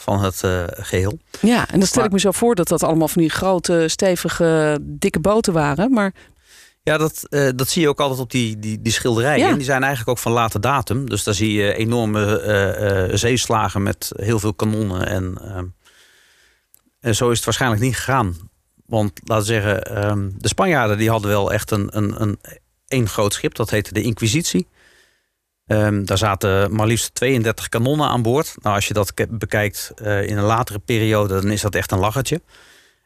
[0.00, 1.18] van het uh, geheel.
[1.40, 3.88] Ja, en dan stel maar, ik me zo voor dat dat allemaal van die grote,
[3.88, 5.92] stevige, dikke boten waren.
[5.92, 6.14] Maar
[6.82, 9.48] ja, dat, uh, dat zie je ook altijd op die, die, die schilderijen.
[9.48, 9.54] Ja.
[9.54, 11.08] Die zijn eigenlijk ook van late datum.
[11.08, 15.06] Dus daar zie je enorme uh, zeeslagen met heel veel kanonnen.
[15.06, 15.38] En,
[17.00, 18.36] en zo is het waarschijnlijk niet gegaan.
[18.86, 22.38] Want laten we zeggen, um, de Spanjaarden die hadden wel echt een, een, een,
[22.88, 23.54] een groot schip.
[23.54, 24.66] Dat heette de Inquisitie.
[25.72, 28.54] Um, daar zaten maar liefst 32 kanonnen aan boord.
[28.62, 31.98] Nou, als je dat bekijkt uh, in een latere periode, dan is dat echt een
[31.98, 32.40] lachertje.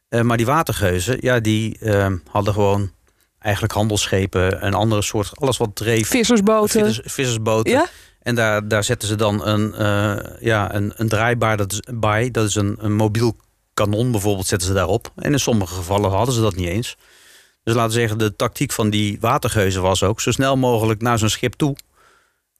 [0.09, 2.93] Uh, maar die watergeuzen, ja, die uh, hadden gewoon
[3.39, 6.09] eigenlijk handelsschepen, een andere soort, alles wat dreef.
[6.09, 6.85] Vissersboten.
[6.85, 7.73] Vissers, vissersboten.
[7.73, 7.87] Ja?
[8.23, 9.75] En daar, daar zetten ze dan een,
[10.41, 12.31] ja, een, een draaibaar dat is, bij.
[12.31, 13.37] Dat is een, een mobiel
[13.75, 15.13] kanon bijvoorbeeld, zetten ze daarop.
[15.17, 16.97] En in sommige gevallen hadden ze dat niet eens.
[17.63, 21.19] Dus laten we zeggen, de tactiek van die watergeuzen was ook zo snel mogelijk naar
[21.19, 21.77] zo'n schip toe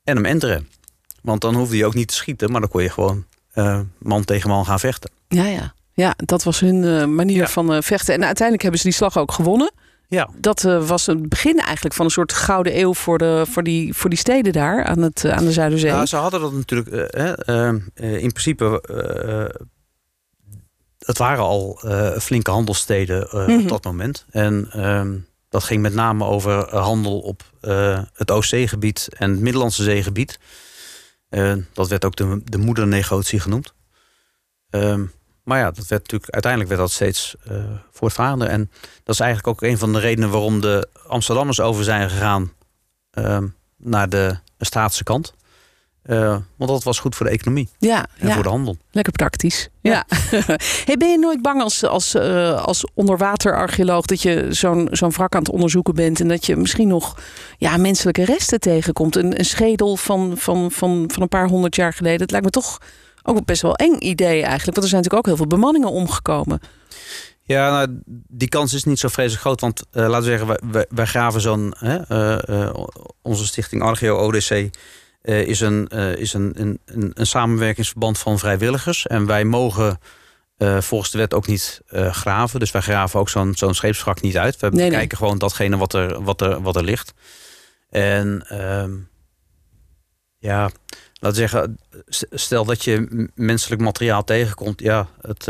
[0.05, 0.69] en hem enteren.
[1.23, 3.25] Want dan hoefde je ook niet te schieten, maar dan kon je gewoon
[3.55, 5.11] uh, man tegen man gaan vechten.
[5.29, 5.75] Ja, ja.
[5.93, 7.47] ja dat was hun uh, manier ja.
[7.47, 8.15] van uh, vechten.
[8.15, 9.73] En uiteindelijk hebben ze die slag ook gewonnen.
[10.09, 10.29] Ja.
[10.37, 14.11] Dat was het begin eigenlijk van een soort gouden eeuw voor, de, voor, die, voor
[14.11, 15.91] die steden daar aan, het, aan de Zuiderzee.
[15.91, 16.89] Ja, ze hadden dat natuurlijk
[17.95, 18.83] in principe.
[20.99, 21.81] het waren al
[22.21, 23.63] flinke handelssteden mm -hmm.
[23.63, 24.27] op dat moment.
[24.31, 25.17] En ehm,
[25.55, 30.39] dat ging met name over handel op uh, het Oostzeegebied en het Middellandse zeegebied.
[31.31, 33.75] Uh, dat werd ook de, de moedernegotie genoemd.
[34.71, 34.99] Uh,
[35.43, 38.49] maar ja, dat werd natuurlijk, uiteindelijk werd dat steeds uh, voortvarender.
[38.49, 38.71] En
[39.05, 42.53] dat is eigenlijk ook een van de redenen waarom de Amsterdammers over zijn gegaan
[43.11, 43.47] ehm,
[43.77, 45.35] naar de staatse kant.
[46.07, 48.35] Uh, want dat was goed voor de economie ja, en ja.
[48.35, 48.77] voor de handel.
[48.91, 49.69] Lekker praktisch.
[49.81, 50.05] Ja.
[50.31, 50.41] ja.
[50.85, 55.35] hey, ben je nooit bang als, als, uh, als onderwaterarcheoloog dat je zo'n zo'n wrak
[55.35, 57.19] aan het onderzoeken bent en dat je misschien nog
[57.59, 59.17] ja, menselijke resten tegenkomt?
[59.17, 62.21] Een, een schedel van, van, van, van een paar honderd jaar geleden.
[62.21, 62.79] Het lijkt me toch
[63.23, 64.65] ook best wel eng idee eigenlijk.
[64.65, 66.61] Want er zijn natuurlijk ook heel veel bemanningen omgekomen.
[67.43, 69.61] Ja, nou, die kans is niet zo vreselijk groot.
[69.61, 71.75] Want uh, laten we zeggen, wij, wij, wij graven zo'n...
[73.23, 74.71] onze stichting Argeo ODC
[75.25, 76.81] uh, is, een, uh, is een, een,
[77.15, 79.07] een, samenwerkingsverband van vrijwilligers.
[79.07, 79.99] En wij mogen
[80.59, 82.61] uh, volgens de wet ook niet graven.
[82.61, 84.57] Dus wij graven ook zo'n zo'n scheepswrak niet uit.
[84.57, 85.17] We nee, kijken nee.
[85.17, 87.15] gewoon datgene wat er, wat er, wat er ligt.
[87.91, 88.93] En ehm,
[90.39, 90.71] ja,
[91.21, 91.79] laten we zeggen,
[92.31, 94.81] stel dat je menselijk materiaal tegenkomt.
[94.81, 95.49] Ja, het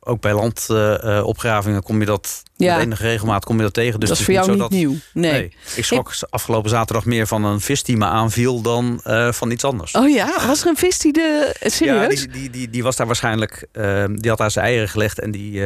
[0.00, 2.76] ook bij landopgravingen uh, kom je dat ja.
[2.76, 4.00] met enige regelmaat kom je dat tegen.
[4.00, 4.94] Dus dat is voor jou niet, niet nieuw.
[5.12, 5.32] Nee.
[5.32, 5.56] nee.
[5.76, 6.26] Ik schrok ik...
[6.30, 9.92] afgelopen zaterdag meer van een vis die me aanviel dan uh, van iets anders.
[9.92, 12.20] Oh ja, was er een vis die de serieus?
[12.20, 13.66] Ja, die, die, die, die was daar waarschijnlijk.
[13.72, 15.62] Uh, die had daar zijn eieren gelegd en die,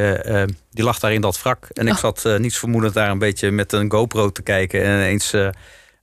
[0.71, 1.67] die lag daar in dat wrak.
[1.73, 1.99] En ik oh.
[1.99, 5.33] zat niets vermoedend daar een beetje met een GoPro te kijken en ineens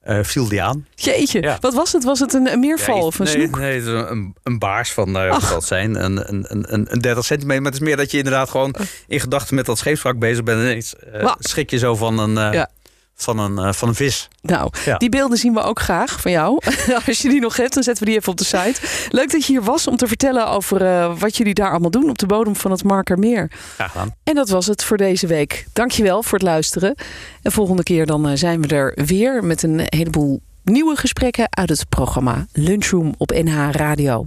[0.07, 0.87] eh, viel die aan.
[0.95, 1.57] Jeetje, Ja.
[1.61, 2.05] wat was het?
[2.05, 3.59] Was het een, een meerval Ja, of een nee, snoek?
[3.59, 6.99] Nee, het is een, een, baars van, ja, wat het zijn, een, een, een, een
[7.01, 7.63] 30 centimeter.
[7.63, 8.75] Maar het is meer dat je inderdaad gewoon
[9.07, 10.59] in gedachten met dat scheepswrak bezig bent.
[10.59, 11.37] En ineens eh, Wauw.
[11.39, 12.71] schrik je zo van een, eh, Ja.
[13.17, 14.29] Van een, eh, van een vis.
[14.43, 14.97] Nou, Ja.
[14.97, 16.59] die beelden zien we ook graag van jou.
[17.07, 18.75] Als je die nog hebt, dan zetten we die even op de site.
[19.11, 22.11] Leuk dat je hier was om te vertellen over eh, wat jullie daar allemaal doen
[22.11, 23.51] op de bodem van het Markermeer.
[23.75, 24.15] Graag gedaan.
[24.25, 25.67] En dat was het voor deze week.
[25.73, 26.95] Dankjewel voor het luisteren.
[27.43, 31.69] En volgende keer dan eh, zijn we er weer met een heleboel nieuwe gesprekken uit
[31.69, 34.27] het programma Lunchroom op NH Radio.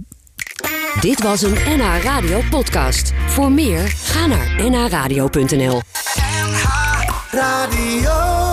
[1.00, 3.12] Dit was een NH Radio podcast.
[3.26, 5.80] Voor meer, ga naar nhradio.nl.
[7.30, 8.49] Radio.